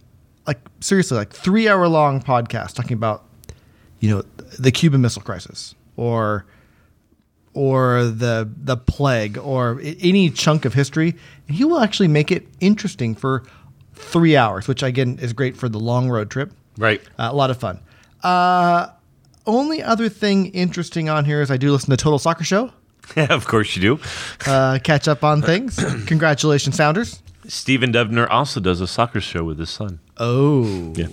like 0.48 0.60
seriously 0.80 1.18
like 1.18 1.32
three 1.32 1.68
hour 1.68 1.88
long 1.88 2.22
podcasts 2.22 2.74
talking 2.74 2.94
about 2.94 3.26
you 4.00 4.10
know 4.10 4.24
the 4.60 4.72
Cuban 4.72 5.02
Missile 5.02 5.22
Crisis 5.22 5.76
or 5.96 6.46
or 7.54 8.06
the 8.06 8.50
the 8.58 8.78
plague 8.78 9.38
or 9.38 9.80
any 9.84 10.30
chunk 10.30 10.66
of 10.66 10.74
history, 10.74 11.16
and 11.48 11.58
he 11.58 11.64
will 11.64 11.80
actually 11.80 12.10
make 12.10 12.32
it 12.32 12.48
interesting 12.60 13.16
for 13.16 13.44
three 13.94 14.36
hours, 14.36 14.68
which 14.68 14.84
again 14.84 15.18
is 15.22 15.34
great 15.34 15.56
for 15.56 15.70
the 15.70 15.80
long 15.80 16.10
road 16.10 16.30
trip. 16.30 16.52
Right. 16.78 17.02
Uh, 17.18 17.30
a 17.32 17.36
lot 17.36 17.50
of 17.50 17.58
fun. 17.58 17.80
Uh, 18.22 18.88
only 19.48 19.82
other 19.82 20.10
thing 20.10 20.48
interesting 20.48 21.10
on 21.10 21.26
here 21.26 21.42
is 21.42 21.50
I 21.50 21.58
do 21.58 21.72
listen 21.72 21.92
to 21.92 21.98
Total 21.98 22.20
Soccer 22.20 22.44
Show. 22.44 22.72
of 23.30 23.48
course 23.48 23.76
you 23.76 23.82
do. 23.82 24.00
Uh, 24.46 24.80
catch 24.84 25.08
up 25.08 25.24
on 25.24 25.42
things. 25.42 25.76
Congratulations, 26.08 26.76
Sounders. 26.76 27.22
Stephen 27.48 27.92
Dubner 27.92 28.28
also 28.30 28.60
does 28.60 28.82
a 28.82 28.88
soccer 28.88 29.22
show 29.22 29.44
with 29.44 29.60
his 29.60 29.70
son. 29.70 30.00
Oh. 30.18 30.94
Yeah. 30.96 31.08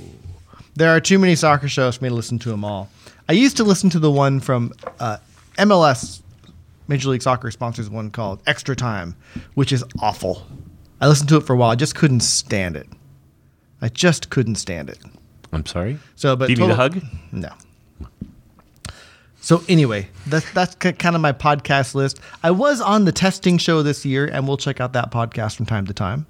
There 0.75 0.89
are 0.91 1.01
too 1.01 1.19
many 1.19 1.35
soccer 1.35 1.69
shows 1.69 1.97
for 1.97 2.05
me 2.05 2.09
to 2.09 2.15
listen 2.15 2.39
to 2.41 2.49
them 2.49 2.65
all. 2.65 2.89
I 3.29 3.35
used 3.35 3.57
to 3.59 3.65
listen 3.65 3.91
to 3.91 3.99
the 3.99 4.11
one 4.11 4.41
from 4.41 4.73
uh, 4.99 5.19
MLS, 5.59 6.23
Major 6.89 7.11
League 7.11 7.23
Soccer 7.23 7.51
sponsors 7.51 7.91
one 7.91 8.11
called 8.11 8.41
Extra 8.47 8.75
Time, 8.75 9.15
which 9.55 9.73
is 9.73 9.85
awful. 10.01 10.47
I 11.01 11.09
listened 11.09 11.29
to 11.31 11.37
it 11.37 11.43
for 11.43 11.53
a 11.53 11.57
while. 11.57 11.71
I 11.71 11.75
just 11.75 11.95
couldn't 11.95 12.21
stand 12.21 12.77
it. 12.77 12.87
I 13.81 13.89
just 13.89 14.31
couldn't 14.31 14.55
stand 14.55 14.89
it. 14.89 14.99
I'm 15.53 15.67
sorry. 15.67 15.99
So, 16.17 16.35
but 16.37 16.47
do 16.47 16.53
you 16.53 16.59
need 16.59 16.71
a 16.71 16.77
total- 16.77 17.01
hug? 17.01 17.11
No. 17.33 17.53
So 19.43 19.65
anyway, 19.69 20.09
that's 20.29 20.51
that's 20.53 20.77
kind 20.77 21.17
of 21.17 21.21
my 21.21 21.33
podcast 21.33 21.97
list. 21.97 22.21
I 22.45 22.53
was 22.53 22.81
on 22.81 23.05
the 23.05 23.13
testing 23.13 23.59
show 23.59 23.83
this 23.83 24.07
year, 24.07 24.25
and 24.25 24.47
we'll 24.47 24.57
check 24.57 24.81
out 24.81 24.93
that 24.93 25.11
podcast 25.11 25.57
from 25.57 25.67
time 25.67 25.85
to 25.89 25.93
time. 25.93 26.27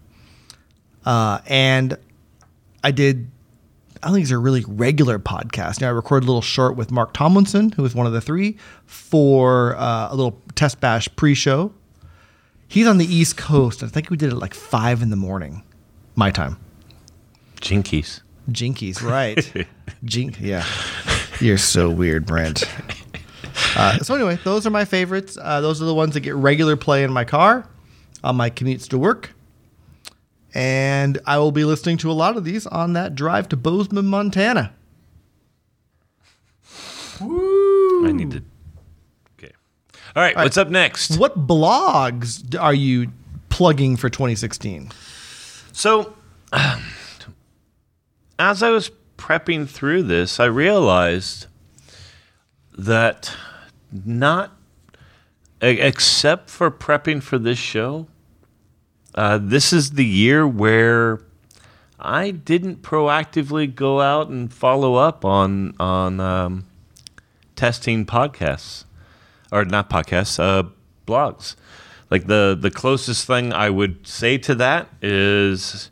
Uh, 1.04 1.40
and 1.46 1.98
I 2.82 2.90
did. 2.90 3.30
I 4.02 4.06
think 4.06 4.16
these 4.16 4.32
are 4.32 4.40
really 4.40 4.64
regular 4.66 5.18
podcast. 5.18 5.82
Now 5.82 5.88
I 5.88 5.90
recorded 5.90 6.24
a 6.24 6.28
little 6.28 6.40
short 6.40 6.74
with 6.74 6.90
Mark 6.90 7.12
Tomlinson, 7.12 7.70
who 7.72 7.82
was 7.82 7.94
one 7.94 8.06
of 8.06 8.14
the 8.14 8.20
three, 8.22 8.56
for 8.86 9.76
uh, 9.76 10.08
a 10.10 10.16
little 10.16 10.40
test 10.54 10.80
bash 10.80 11.06
pre-show. 11.14 11.72
He's 12.66 12.86
on 12.86 12.96
the 12.96 13.04
East 13.04 13.36
Coast. 13.36 13.82
I 13.82 13.88
think 13.88 14.08
we 14.08 14.16
did 14.16 14.32
it 14.32 14.36
like 14.36 14.54
five 14.54 15.02
in 15.02 15.10
the 15.10 15.16
morning, 15.16 15.62
my 16.16 16.30
time. 16.30 16.56
Jinkies. 17.60 18.22
Jinkies, 18.50 19.02
right? 19.02 19.66
Jink, 20.04 20.40
yeah. 20.40 20.64
You're 21.40 21.58
so 21.58 21.90
weird, 21.90 22.26
Brent. 22.26 22.64
Uh, 23.76 23.98
so 24.02 24.14
anyway, 24.14 24.38
those 24.44 24.66
are 24.66 24.70
my 24.70 24.84
favorites. 24.84 25.38
Uh, 25.40 25.60
those 25.60 25.80
are 25.82 25.84
the 25.84 25.94
ones 25.94 26.14
that 26.14 26.20
get 26.20 26.34
regular 26.34 26.76
play 26.76 27.04
in 27.04 27.12
my 27.12 27.24
car 27.24 27.66
on 28.24 28.36
my 28.36 28.50
commutes 28.50 28.88
to 28.88 28.98
work, 28.98 29.32
and 30.54 31.18
I 31.26 31.38
will 31.38 31.52
be 31.52 31.64
listening 31.64 31.96
to 31.98 32.10
a 32.10 32.12
lot 32.12 32.36
of 32.36 32.44
these 32.44 32.66
on 32.66 32.92
that 32.92 33.14
drive 33.14 33.48
to 33.48 33.56
Bozeman, 33.56 34.06
Montana. 34.06 34.72
Woo. 37.20 38.06
I 38.06 38.12
need 38.12 38.30
to. 38.32 38.42
Okay. 39.38 39.52
All 40.16 40.22
right. 40.22 40.36
what's 40.36 40.56
up 40.56 40.68
next? 40.68 41.18
What 41.18 41.46
blogs 41.46 42.58
are 42.60 42.74
you 42.74 43.12
plugging 43.48 43.96
for 43.96 44.08
2016? 44.10 44.90
So, 45.72 46.14
as 48.38 48.62
I 48.62 48.70
was 48.70 48.90
prepping 49.16 49.68
through 49.68 50.02
this, 50.04 50.40
I 50.40 50.46
realized 50.46 51.46
that 52.76 53.34
not, 53.92 54.56
except 55.60 56.50
for 56.50 56.70
prepping 56.70 57.22
for 57.22 57.38
this 57.38 57.58
show, 57.58 58.08
uh, 59.14 59.38
this 59.40 59.72
is 59.72 59.92
the 59.92 60.04
year 60.04 60.46
where 60.46 61.20
I 62.00 62.30
didn't 62.30 62.82
proactively 62.82 63.72
go 63.72 64.00
out 64.00 64.28
and 64.28 64.52
follow 64.52 64.96
up 64.96 65.24
on 65.24 65.74
on 65.78 66.18
um, 66.18 66.64
testing 67.54 68.06
podcasts 68.06 68.84
or 69.52 69.64
not 69.64 69.90
podcasts, 69.90 70.40
uh, 70.40 70.68
blogs. 71.06 71.54
Like 72.10 72.26
the 72.26 72.56
the 72.58 72.70
closest 72.70 73.26
thing 73.26 73.52
I 73.52 73.70
would 73.70 74.06
say 74.06 74.38
to 74.38 74.54
that 74.56 74.88
is 75.00 75.90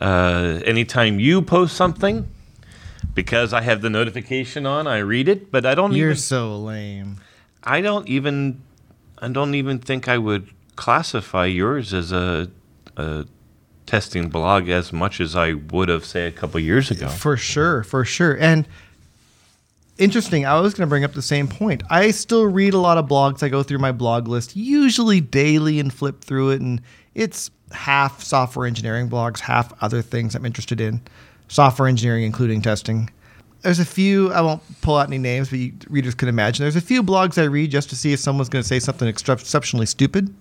uh, 0.00 0.60
anytime 0.64 1.18
you 1.18 1.42
post 1.42 1.76
something, 1.76 2.28
because 3.14 3.52
I 3.52 3.62
have 3.62 3.80
the 3.82 3.90
notification 3.90 4.66
on, 4.66 4.86
I 4.86 4.98
read 4.98 5.28
it, 5.28 5.50
but 5.50 5.64
I 5.64 5.74
don't 5.74 5.92
You're 5.92 6.10
even 6.10 6.20
so 6.20 6.58
lame. 6.58 7.20
I 7.62 7.80
don't 7.80 8.08
even 8.08 8.62
I 9.18 9.28
don't 9.28 9.54
even 9.54 9.78
think 9.78 10.08
I 10.08 10.18
would 10.18 10.50
classify 10.76 11.46
yours 11.46 11.94
as 11.94 12.12
a, 12.12 12.50
a 12.96 13.26
testing 13.86 14.28
blog 14.28 14.68
as 14.68 14.92
much 14.92 15.20
as 15.20 15.36
I 15.36 15.54
would 15.54 15.88
have 15.88 16.04
say 16.04 16.26
a 16.26 16.32
couple 16.32 16.60
years 16.60 16.90
ago. 16.90 17.08
For 17.08 17.36
sure, 17.36 17.84
for 17.84 18.04
sure. 18.04 18.36
And 18.38 18.66
interesting, 19.98 20.44
I 20.44 20.60
was 20.60 20.74
going 20.74 20.86
to 20.86 20.90
bring 20.90 21.04
up 21.04 21.12
the 21.12 21.22
same 21.22 21.48
point. 21.48 21.82
I 21.88 22.10
still 22.10 22.44
read 22.44 22.74
a 22.74 22.78
lot 22.78 22.98
of 22.98 23.06
blogs. 23.06 23.42
I 23.42 23.48
go 23.48 23.62
through 23.62 23.78
my 23.78 23.92
blog 23.92 24.28
list 24.28 24.56
usually 24.56 25.20
daily 25.20 25.78
and 25.80 25.92
flip 25.92 26.22
through 26.22 26.50
it 26.50 26.60
and 26.60 26.82
it's 27.14 27.50
half 27.70 28.22
software 28.22 28.66
engineering 28.66 29.08
blogs, 29.08 29.40
half 29.40 29.72
other 29.82 30.02
things 30.02 30.34
I'm 30.34 30.44
interested 30.44 30.80
in. 30.80 31.00
Software 31.48 31.88
engineering 31.88 32.24
including 32.24 32.62
testing. 32.62 33.10
There's 33.62 33.78
a 33.78 33.84
few, 33.84 34.30
I 34.32 34.42
won't 34.42 34.62
pull 34.82 34.96
out 34.96 35.06
any 35.06 35.16
names, 35.16 35.48
but 35.48 35.58
you, 35.58 35.72
readers 35.88 36.14
can 36.14 36.28
imagine. 36.28 36.64
There's 36.64 36.76
a 36.76 36.82
few 36.82 37.02
blogs 37.02 37.40
I 37.40 37.44
read 37.46 37.70
just 37.70 37.88
to 37.90 37.96
see 37.96 38.12
if 38.12 38.20
someone's 38.20 38.50
going 38.50 38.62
to 38.62 38.68
say 38.68 38.78
something 38.78 39.08
exceptionally 39.08 39.86
stupid 39.86 40.34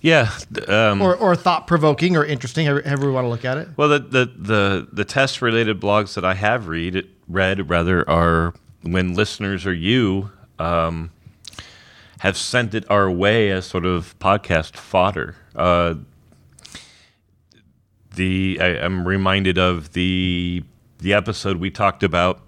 Yeah. 0.00 0.30
Um, 0.68 1.00
or, 1.00 1.14
or 1.16 1.34
thought 1.36 1.66
provoking 1.66 2.16
or 2.16 2.24
interesting, 2.24 2.66
however 2.66 2.82
however 2.86 3.06
we 3.06 3.12
want 3.12 3.24
to 3.24 3.28
look 3.28 3.44
at 3.44 3.56
it. 3.56 3.68
Well, 3.76 3.88
the 3.88 4.00
the 4.00 4.32
the, 4.36 4.88
the 4.92 5.04
test 5.04 5.40
related 5.40 5.80
blogs 5.80 6.14
that 6.14 6.24
I 6.24 6.34
have 6.34 6.68
read 6.68 7.08
read 7.28 7.70
rather 7.70 8.08
are 8.08 8.52
when 8.82 9.14
listeners 9.14 9.64
or 9.64 9.72
you 9.72 10.30
um, 10.58 11.10
have 12.18 12.36
sent 12.36 12.74
it 12.74 12.84
our 12.90 13.10
way 13.10 13.50
as 13.50 13.64
sort 13.64 13.86
of 13.86 14.18
podcast 14.18 14.76
fodder. 14.76 15.36
Uh, 15.54 15.94
the 18.16 18.58
I, 18.60 18.66
I'm 18.84 19.06
reminded 19.06 19.58
of 19.58 19.92
the 19.92 20.62
the 20.98 21.12
episode 21.14 21.56
we 21.58 21.70
talked 21.70 22.02
about 22.02 22.40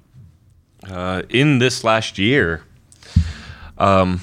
uh, 0.88 1.22
in 1.29 1.59
this 1.59 1.85
last 1.85 2.18
year 2.18 2.62
um, 3.79 4.20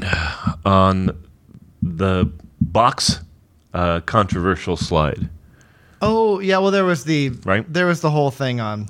on 0.64 1.16
the 1.82 2.30
box 2.60 3.20
uh, 3.74 4.00
controversial 4.00 4.76
slide. 4.76 5.28
Oh, 6.02 6.40
yeah, 6.40 6.58
well 6.58 6.70
there 6.70 6.84
was 6.84 7.04
the 7.04 7.30
Right. 7.44 7.70
there 7.72 7.86
was 7.86 8.00
the 8.00 8.10
whole 8.10 8.30
thing 8.30 8.60
on 8.60 8.88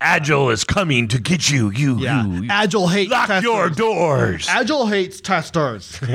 Agile 0.00 0.50
is 0.50 0.62
coming 0.64 1.08
to 1.08 1.18
get 1.18 1.48
you. 1.50 1.70
You, 1.70 1.98
Yeah. 1.98 2.26
you. 2.26 2.46
Agile 2.50 2.86
hates 2.88 3.10
Lock 3.10 3.28
testers. 3.28 3.44
your 3.44 3.70
doors. 3.70 4.46
Agile 4.48 4.86
hates 4.88 5.20
testers. 5.22 5.98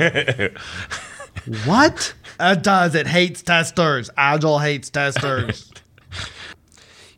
what? 1.64 2.14
It 2.40 2.62
does. 2.62 2.94
It 2.94 3.06
hates 3.06 3.42
testers. 3.42 4.10
Agile 4.16 4.58
hates 4.58 4.90
testers. 4.90 5.70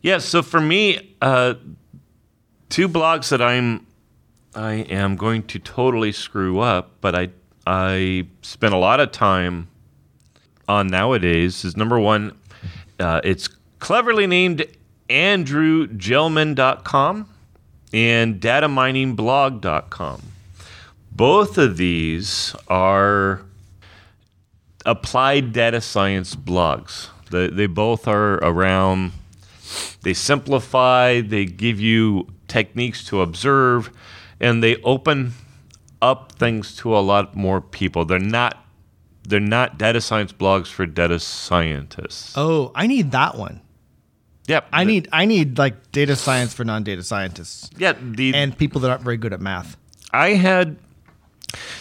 Yeah. 0.01 0.19
So 0.19 0.43
for 0.43 0.61
me, 0.61 1.15
uh, 1.19 1.55
two 2.69 2.87
blogs 2.87 3.29
that 3.29 3.41
I'm, 3.41 3.87
I 4.53 4.73
am 4.73 5.15
going 5.15 5.41
to 5.47 5.57
totally 5.57 6.11
screw 6.11 6.59
up, 6.59 6.91
but 7.01 7.15
I, 7.15 7.29
I 7.65 8.27
spend 8.43 8.75
a 8.75 8.77
lot 8.77 8.99
of 8.99 9.11
time 9.11 9.67
on 10.67 10.89
nowadays. 10.89 11.65
Is 11.65 11.75
number 11.75 11.99
one, 11.99 12.37
uh, 12.99 13.21
it's 13.23 13.49
cleverly 13.79 14.27
named 14.27 14.63
AndrewGelman.com 15.09 17.29
and 17.91 18.39
DataMiningBlog.com. 18.41 20.21
Both 21.11 21.57
of 21.57 21.77
these 21.77 22.55
are 22.67 23.41
applied 24.85 25.53
data 25.53 25.81
science 25.81 26.35
blogs. 26.35 27.09
They, 27.31 27.47
they 27.47 27.67
both 27.67 28.07
are 28.07 28.35
around, 28.35 29.11
they 30.03 30.13
simplify, 30.13 31.21
they 31.21 31.45
give 31.45 31.79
you 31.79 32.27
techniques 32.47 33.03
to 33.05 33.21
observe, 33.21 33.89
and 34.39 34.63
they 34.63 34.77
open 34.83 35.33
up 36.01 36.33
things 36.33 36.75
to 36.77 36.95
a 36.95 36.99
lot 36.99 37.35
more 37.35 37.61
people. 37.61 38.05
They're 38.05 38.19
not 38.19 38.61
they're 39.27 39.39
not 39.39 39.79
data 39.79 40.01
science 40.01 40.31
blogs 40.31 40.67
for 40.67 40.85
data 40.85 41.19
scientists. 41.19 42.33
Oh, 42.37 42.71
I 42.75 42.85
need 42.85 43.09
that 43.11 43.35
one. 43.35 43.61
Yep. 44.47 44.67
I 44.71 44.83
the- 44.83 44.91
need 44.91 45.09
I 45.11 45.25
need 45.25 45.57
like 45.57 45.91
data 45.91 46.15
science 46.15 46.53
for 46.53 46.63
non-data 46.63 47.01
scientists 47.01 47.71
yeah, 47.77 47.93
the 47.99 48.35
and 48.35 48.55
people 48.55 48.81
that 48.81 48.91
aren't 48.91 49.01
very 49.01 49.17
good 49.17 49.33
at 49.33 49.41
math. 49.41 49.77
I 50.11 50.33
had 50.33 50.77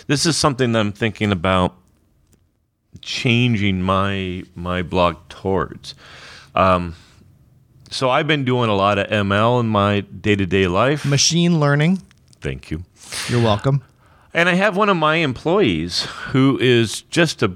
this 0.07 0.25
is 0.25 0.37
something 0.37 0.73
that 0.73 0.81
I'm 0.81 0.93
thinking 0.93 1.31
about 1.31 1.77
changing 3.01 3.83
my 3.83 4.45
my 4.55 4.83
blog 4.83 5.17
towards. 5.29 5.95
Um, 6.55 6.95
so 7.91 8.11
I've 8.11 8.27
been 8.27 8.45
doing 8.45 8.71
a 8.71 8.75
lot 8.75 8.99
of 8.99 9.07
ML 9.09 9.61
in 9.61 9.67
my 9.67 10.01
day 10.01 10.37
to 10.37 10.47
day 10.47 10.67
life. 10.67 11.05
Machine 11.05 11.61
learning. 11.61 12.03
Thank 12.41 12.71
you. 12.71 12.85
You're 13.29 13.43
welcome. 13.43 13.83
And 14.33 14.49
I 14.49 14.55
have 14.55 14.77
one 14.77 14.89
of 14.89 14.97
my 14.97 15.17
employees 15.17 16.03
who 16.33 16.59
is 16.61 17.03
just 17.03 17.43
a 17.43 17.53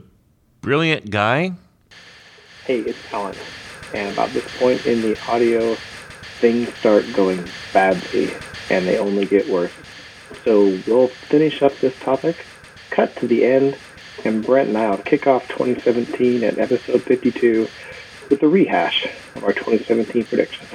brilliant 0.61 1.11
guy. 1.11 1.53
Hey, 2.65 2.81
it's 2.81 2.99
Alan. 3.13 3.35
And 3.95 4.13
about 4.13 4.31
this 4.31 4.45
point 4.59 4.87
in 4.87 5.03
the 5.03 5.19
audio, 5.29 5.75
things 6.41 6.73
start 6.75 7.05
going 7.15 7.45
badly, 7.73 8.31
and 8.71 8.87
they 8.87 8.99
only 8.99 9.25
get 9.27 9.49
worse. 9.49 9.73
So 10.45 10.79
we'll 10.87 11.09
finish 11.09 11.63
up 11.63 11.77
this 11.79 11.99
topic, 11.99 12.37
cut 12.91 13.17
to 13.17 13.27
the 13.27 13.45
end, 13.45 13.77
and 14.25 14.45
Brent 14.45 14.69
and 14.69 14.79
I 14.79 14.91
will 14.91 14.99
kick 14.99 15.27
off 15.27 15.49
2017 15.49 16.43
at 16.45 16.59
episode 16.59 17.03
52 17.03 17.69
with 18.31 18.43
a 18.43 18.49
rehash 18.49 19.07
of 19.35 19.45
our 19.45 19.53
2017 19.53 20.25
predictions. 20.25 20.69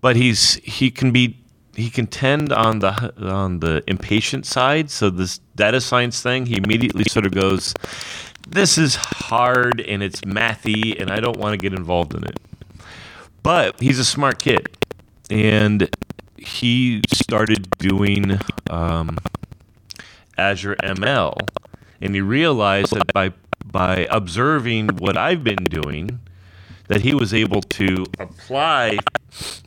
but 0.00 0.16
he's 0.16 0.54
he 0.56 0.90
can 0.90 1.10
be 1.10 1.36
he 1.74 1.90
can 1.90 2.06
tend 2.06 2.52
on 2.52 2.78
the 2.80 3.12
on 3.20 3.60
the 3.60 3.82
impatient 3.86 4.46
side. 4.46 4.90
So 4.90 5.10
this 5.10 5.38
data 5.56 5.80
science 5.80 6.22
thing, 6.22 6.46
he 6.46 6.56
immediately 6.56 7.04
sort 7.04 7.26
of 7.26 7.32
goes, 7.32 7.74
"This 8.48 8.78
is 8.78 8.96
hard 8.96 9.80
and 9.80 10.02
it's 10.02 10.20
mathy, 10.22 10.98
and 11.00 11.10
I 11.10 11.20
don't 11.20 11.36
want 11.38 11.52
to 11.52 11.58
get 11.58 11.78
involved 11.78 12.14
in 12.14 12.24
it." 12.24 12.38
But 13.42 13.80
he's 13.80 13.98
a 13.98 14.04
smart 14.04 14.38
kid, 14.38 14.68
and 15.30 15.88
he 16.38 17.02
started 17.12 17.68
doing 17.78 18.38
um, 18.70 19.18
Azure 20.38 20.76
ML, 20.82 21.34
and 22.00 22.14
he 22.14 22.20
realized 22.20 22.92
that 22.94 23.12
by 23.12 23.32
by 23.64 24.06
observing 24.10 24.88
what 24.98 25.16
I've 25.16 25.42
been 25.42 25.64
doing, 25.64 26.20
that 26.88 27.00
he 27.02 27.14
was 27.14 27.34
able 27.34 27.62
to 27.62 28.04
apply 28.18 28.98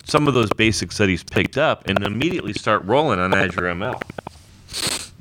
some 0.06 0.28
of 0.28 0.34
those 0.34 0.50
basics 0.52 0.98
that 0.98 1.10
he's 1.10 1.24
picked 1.24 1.58
up 1.58 1.88
and 1.88 2.04
immediately 2.04 2.54
start 2.54 2.84
rolling 2.86 3.20
on 3.20 3.34
Azure 3.34 3.74
ML. 3.74 4.02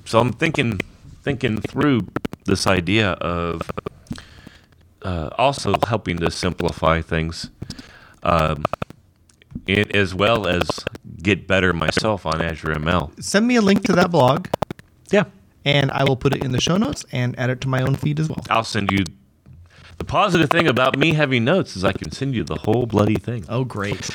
So 0.04 0.18
I'm 0.20 0.32
thinking 0.32 0.80
thinking 1.22 1.60
through 1.60 2.06
this 2.46 2.66
idea 2.66 3.10
of 3.12 3.62
uh, 5.02 5.30
also 5.36 5.74
helping 5.86 6.18
to 6.18 6.30
simplify 6.30 7.02
things, 7.02 7.50
um, 8.22 8.64
as 9.68 10.14
well 10.14 10.46
as 10.46 10.62
get 11.22 11.46
better 11.46 11.72
myself 11.72 12.24
on 12.24 12.40
Azure 12.40 12.74
ML. 12.74 13.22
Send 13.22 13.46
me 13.46 13.56
a 13.56 13.62
link 13.62 13.84
to 13.84 13.92
that 13.92 14.10
blog 14.10 14.48
Yeah, 15.10 15.24
and 15.68 15.90
I 15.90 16.04
will 16.04 16.16
put 16.16 16.34
it 16.34 16.42
in 16.42 16.52
the 16.52 16.60
show 16.62 16.78
notes 16.78 17.04
and 17.12 17.38
add 17.38 17.50
it 17.50 17.60
to 17.60 17.68
my 17.68 17.82
own 17.82 17.94
feed 17.94 18.18
as 18.18 18.30
well. 18.30 18.42
I'll 18.48 18.64
send 18.64 18.90
you. 18.90 19.04
The 19.98 20.04
positive 20.04 20.48
thing 20.48 20.66
about 20.66 20.98
me 20.98 21.12
having 21.12 21.44
notes 21.44 21.76
is 21.76 21.84
I 21.84 21.92
can 21.92 22.10
send 22.10 22.34
you 22.34 22.42
the 22.42 22.56
whole 22.56 22.86
bloody 22.86 23.16
thing. 23.16 23.44
Oh, 23.50 23.64
great. 23.64 24.08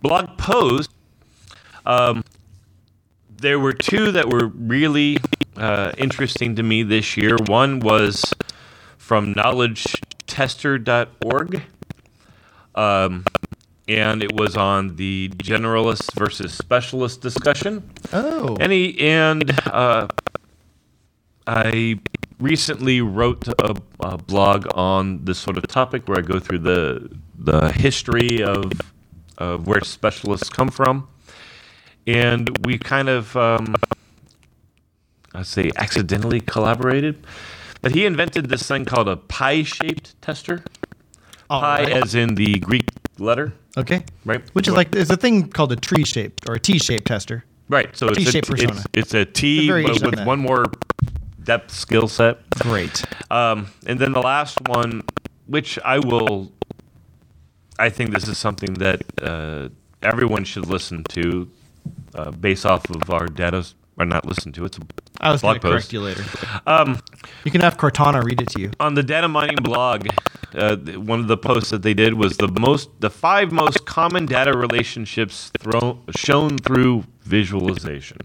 blog 0.00 0.38
post, 0.38 0.92
um, 1.86 2.22
there 3.28 3.58
were 3.58 3.72
two 3.72 4.12
that 4.12 4.28
were 4.28 4.46
really 4.46 5.16
uh, 5.56 5.90
interesting 5.98 6.54
to 6.54 6.62
me 6.62 6.84
this 6.84 7.16
year. 7.16 7.36
One 7.46 7.80
was 7.80 8.32
from 8.96 9.34
knowledgetester.org, 9.34 11.62
um, 12.76 13.24
and 13.88 14.22
it 14.22 14.36
was 14.36 14.56
on 14.56 14.94
the 14.94 15.30
generalist 15.30 16.14
versus 16.14 16.52
specialist 16.52 17.20
discussion. 17.20 17.90
Oh. 18.12 18.56
And 18.60 18.70
he 18.70 19.00
and 19.00 19.50
uh, 19.66 20.06
I 21.46 21.98
recently 22.38 23.00
wrote 23.00 23.46
a, 23.48 23.74
a 24.00 24.18
blog 24.18 24.66
on 24.74 25.24
this 25.24 25.38
sort 25.38 25.56
of 25.56 25.66
topic 25.68 26.08
where 26.08 26.18
I 26.18 26.22
go 26.22 26.38
through 26.38 26.60
the 26.60 27.10
the 27.38 27.72
history 27.72 28.42
of 28.42 28.72
of 29.38 29.66
where 29.66 29.80
specialists 29.82 30.48
come 30.48 30.68
from, 30.70 31.08
and 32.06 32.50
we 32.64 32.78
kind 32.78 33.08
of 33.08 33.36
um, 33.36 33.74
I 35.34 35.42
say 35.42 35.70
accidentally 35.76 36.40
collaborated. 36.40 37.26
But 37.80 37.92
he 37.92 38.06
invented 38.06 38.48
this 38.48 38.62
thing 38.66 38.84
called 38.84 39.08
a 39.08 39.16
pie-shaped 39.16 40.20
tester. 40.22 40.62
All 41.50 41.60
Pi, 41.60 41.82
right. 41.82 41.92
as 41.92 42.14
in 42.14 42.36
the 42.36 42.60
Greek 42.60 42.84
letter, 43.18 43.52
Okay. 43.76 44.04
right? 44.24 44.40
Which 44.54 44.68
is 44.68 44.74
like 44.74 44.92
there's 44.92 45.10
a 45.10 45.16
thing 45.16 45.48
called 45.48 45.72
a 45.72 45.76
tree 45.76 46.04
shaped 46.04 46.48
or 46.48 46.54
a 46.54 46.60
T 46.60 46.78
shaped 46.78 47.06
tester. 47.08 47.44
Right. 47.68 47.94
So 47.96 48.06
it's 48.08 48.18
a, 48.18 48.24
T-shaped 48.24 48.48
persona. 48.48 48.72
it's, 48.94 49.12
it's 49.12 49.14
a 49.14 49.24
T 49.24 49.58
It's 49.58 49.64
a 49.64 49.66
variation 49.66 50.00
but 50.04 50.14
on 50.14 50.20
with 50.20 50.26
one 50.26 50.38
more 50.38 50.66
depth 51.44 51.70
skill 51.72 52.08
set. 52.08 52.38
Great. 52.60 53.02
Um, 53.30 53.68
and 53.86 53.98
then 53.98 54.12
the 54.12 54.20
last 54.20 54.60
one, 54.68 55.02
which 55.46 55.78
I 55.84 55.98
will, 55.98 56.52
I 57.78 57.88
think 57.90 58.12
this 58.12 58.28
is 58.28 58.38
something 58.38 58.74
that 58.74 59.02
uh, 59.20 59.68
everyone 60.02 60.44
should 60.44 60.66
listen 60.66 61.04
to, 61.10 61.48
uh, 62.14 62.30
based 62.30 62.66
off 62.66 62.88
of 62.90 63.10
our 63.10 63.26
data, 63.26 63.64
or 63.98 64.04
not 64.06 64.24
listen 64.26 64.52
to. 64.52 64.64
It's 64.64 64.78
a 64.78 64.82
I 65.20 65.32
was 65.32 65.40
blog 65.42 65.60
correct 65.60 65.74
post. 65.84 65.92
you 65.92 66.00
later. 66.00 66.24
Um, 66.66 66.98
You 67.44 67.50
can 67.50 67.60
have 67.60 67.76
Cortana 67.76 68.22
read 68.24 68.40
it 68.40 68.48
to 68.50 68.60
you. 68.60 68.70
on 68.80 68.94
the 68.94 69.02
data 69.02 69.28
mining 69.28 69.56
blog, 69.62 70.06
uh, 70.54 70.76
one 70.76 71.20
of 71.20 71.28
the 71.28 71.36
posts 71.36 71.70
that 71.70 71.82
they 71.82 71.94
did 71.94 72.14
was 72.14 72.36
the 72.38 72.48
most, 72.48 72.90
the 73.00 73.10
five 73.10 73.52
most 73.52 73.84
common 73.86 74.26
data 74.26 74.56
relationships 74.56 75.50
thrown 75.60 76.02
shown 76.16 76.58
through 76.58 77.04
visualization. 77.22 78.18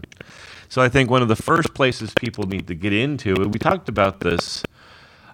So 0.69 0.81
I 0.81 0.89
think 0.89 1.09
one 1.09 1.21
of 1.21 1.27
the 1.27 1.35
first 1.35 1.73
places 1.73 2.13
people 2.19 2.45
need 2.45 2.67
to 2.67 2.75
get 2.75 2.93
into, 2.93 3.33
and 3.35 3.53
we 3.53 3.59
talked 3.59 3.89
about 3.89 4.19
this 4.19 4.63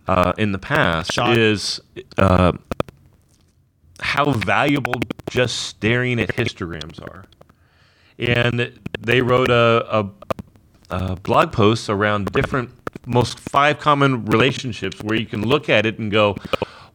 uh, 0.07 0.33
in 0.37 0.51
the 0.51 0.59
past, 0.59 1.13
Shot. 1.13 1.37
is 1.37 1.81
uh, 2.17 2.53
how 3.99 4.31
valuable 4.31 4.95
just 5.29 5.57
staring 5.61 6.19
at 6.19 6.29
histograms 6.35 7.01
are. 7.01 7.25
And 8.19 8.79
they 8.99 9.21
wrote 9.21 9.49
a, 9.49 9.85
a 9.89 10.09
uh, 10.89 11.15
blog 11.15 11.51
post 11.51 11.89
around 11.89 12.31
different 12.31 12.69
most 13.05 13.39
five 13.39 13.79
common 13.79 14.25
relationships 14.25 15.01
where 15.01 15.17
you 15.17 15.25
can 15.25 15.41
look 15.41 15.67
at 15.67 15.85
it 15.85 15.97
and 15.97 16.11
go, 16.11 16.35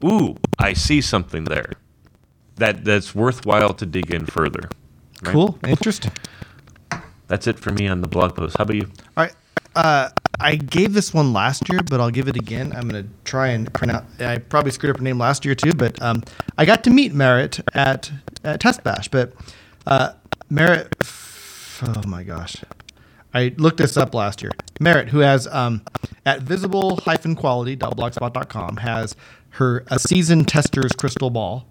"Ooh, 0.05 0.37
I 0.59 0.73
see 0.75 1.01
something 1.01 1.45
there." 1.45 1.73
That 2.57 2.85
that's 2.85 3.15
worthwhile 3.15 3.75
to 3.75 3.87
dig 3.87 4.13
in 4.13 4.27
further. 4.27 4.69
Right? 5.23 5.33
Cool. 5.33 5.59
Interesting. 5.67 6.13
That's 7.29 7.47
it 7.47 7.59
for 7.59 7.71
me 7.71 7.87
on 7.87 8.01
the 8.01 8.09
blog 8.09 8.35
post. 8.35 8.57
How 8.57 8.65
about 8.65 8.77
you? 8.77 8.91
All 9.17 9.25
right. 9.25 9.35
Uh, 9.77 10.09
I 10.41 10.57
gave 10.57 10.95
this 10.95 11.15
one 11.15 11.33
last 11.33 11.69
year, 11.69 11.81
but 11.89 12.01
I'll 12.01 12.11
give 12.11 12.27
it 12.29 12.37
again. 12.37 12.73
I'm 12.75 12.89
going 12.89 13.05
to 13.05 13.11
try 13.25 13.49
and 13.49 13.73
pronounce. 13.73 14.21
I 14.21 14.39
probably 14.39 14.73
screwed 14.73 14.91
up 14.91 14.99
her 14.99 15.05
name 15.05 15.19
last 15.19 15.45
year 15.45 15.55
too, 15.55 15.73
but 15.73 16.03
um, 16.03 16.25
I 16.57 16.65
got 16.65 16.83
to 16.85 16.91
meet 16.91 17.13
Maaret 17.13 17.61
at, 17.75 18.11
at 18.45 18.61
TestBash. 18.61 19.11
But 19.11 19.35
uh, 19.87 20.13
Maaret, 20.51 20.93
oh 21.83 22.03
my 22.09 22.23
gosh, 22.23 22.57
I 23.35 23.53
looked 23.59 23.79
this 23.79 23.97
up 23.97 24.15
last 24.15 24.43
year. 24.43 24.53
Maaret, 24.81 25.09
who 25.09 25.19
has 25.19 25.49
um, 25.49 25.83
at 26.25 26.43
visible-quality.blogspot.com, 26.43 28.77
has 28.79 29.17
her 29.51 29.85
a 29.89 29.99
seasoned 29.99 30.49
tester's 30.49 30.93
crystal 30.93 31.31
ball, 31.31 31.67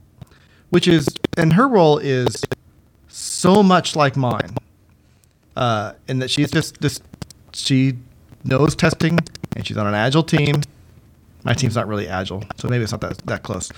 which 0.70 0.88
is 0.88 1.08
and 1.38 1.54
her 1.54 1.68
role 1.68 1.98
is 1.98 2.44
so 3.08 3.64
much 3.64 3.96
like 3.96 4.16
mine 4.16 4.56
uh, 5.58 5.94
and 6.08 6.22
that 6.22 6.30
she's 6.30 6.52
just 6.52 6.80
just 6.82 7.02
she 7.54 7.94
knows 8.44 8.76
testing 8.76 9.18
and 9.56 9.66
she's 9.66 9.78
on 9.78 9.88
an 9.88 9.94
agile 9.96 10.24
team. 10.24 10.62
My 11.44 11.54
team's 11.54 11.76
not 11.76 11.88
really 11.88 12.08
agile, 12.08 12.44
so 12.58 12.68
maybe 12.68 12.84
it's 12.84 12.92
not 12.92 13.02
that 13.02 13.18
that 13.26 13.44
close. 13.44 13.72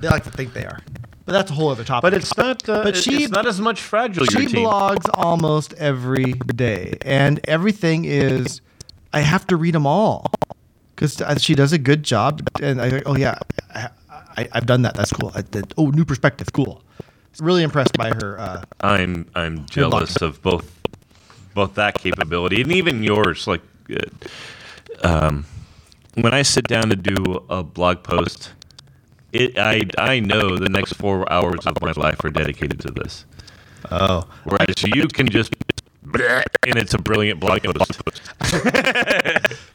They 0.00 0.08
like 0.08 0.24
to 0.24 0.30
think 0.30 0.52
they 0.52 0.64
are, 0.64 0.80
but 1.26 1.32
that's 1.32 1.50
a 1.50 1.54
whole 1.54 1.68
other 1.70 1.84
topic. 1.84 2.02
But 2.02 2.14
it's 2.14 2.36
not. 2.36 2.68
Uh, 2.68 2.82
But 2.84 2.96
it- 2.96 3.02
she- 3.02 3.24
it's 3.24 3.32
not 3.32 3.46
as 3.46 3.60
much 3.60 3.80
fragile. 3.80 4.24
she 4.26 4.38
your 4.40 4.48
team. 4.48 4.66
blogs 4.66 5.08
almost 5.14 5.72
every 5.74 6.32
day, 6.54 6.96
and 7.02 7.40
everything 7.44 8.04
is. 8.04 8.60
I 9.12 9.20
have 9.20 9.44
to 9.48 9.56
read 9.56 9.74
them 9.74 9.86
all 9.86 10.30
because 10.94 11.20
she 11.42 11.54
does 11.56 11.72
a 11.72 11.78
good 11.78 12.02
job. 12.04 12.42
And 12.62 12.80
I 12.80 12.90
think, 12.90 13.02
oh 13.06 13.16
yeah, 13.16 13.38
I, 13.74 13.88
I, 14.36 14.48
I've 14.52 14.66
done 14.66 14.82
that. 14.82 14.94
That's 14.94 15.12
cool. 15.12 15.32
I 15.34 15.42
did, 15.42 15.74
oh, 15.76 15.86
new 15.90 16.04
perspective, 16.04 16.52
cool. 16.52 16.82
Really 17.40 17.62
impressed 17.64 17.96
by 17.96 18.10
her. 18.10 18.38
Uh, 18.38 18.62
I'm 18.82 19.26
I'm 19.34 19.66
jealous 19.66 20.16
of 20.22 20.40
both 20.42 20.79
both 21.54 21.74
that 21.74 21.94
capability 21.94 22.62
and 22.62 22.72
even 22.72 23.02
yours. 23.02 23.46
Like, 23.46 23.62
uh, 23.90 24.06
um, 25.02 25.46
when 26.14 26.34
I 26.34 26.42
sit 26.42 26.66
down 26.68 26.88
to 26.90 26.96
do 26.96 27.44
a 27.48 27.62
blog 27.62 28.02
post, 28.02 28.52
it 29.32 29.58
I 29.58 29.82
I 29.98 30.20
know 30.20 30.56
the 30.56 30.68
next 30.68 30.94
four 30.94 31.30
hours 31.32 31.66
of 31.66 31.80
my 31.80 31.92
life 31.92 32.24
are 32.24 32.30
dedicated 32.30 32.80
to 32.80 32.90
this. 32.90 33.24
Oh, 33.90 34.28
Whereas 34.44 34.82
you 34.82 35.08
can 35.08 35.28
just 35.28 35.54
and 36.66 36.76
it's 36.76 36.94
a 36.94 36.98
brilliant 36.98 37.40
blog 37.40 37.62
post. 37.62 38.02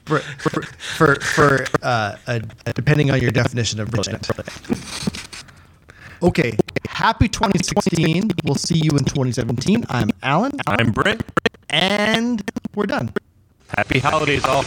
for 0.06 0.20
for 0.20 0.62
for, 0.62 1.16
for 1.22 1.66
uh, 1.82 2.16
uh, 2.28 2.40
depending 2.74 3.12
on 3.12 3.22
your 3.22 3.32
definition 3.32 3.80
of 3.80 3.90
brilliant. 3.92 4.30
Okay, 6.22 6.58
happy 6.88 7.28
2016. 7.28 8.32
We'll 8.44 8.56
see 8.56 8.80
you 8.80 8.92
in 8.92 9.04
2017. 9.06 9.86
I'm 9.90 10.10
Alan, 10.24 10.54
I'm 10.68 10.92
Brent. 10.92 11.24
And 11.76 12.42
we're 12.74 12.86
done. 12.86 13.12
Happy 13.76 14.00
holidays 14.00 14.46
all. 14.46 14.64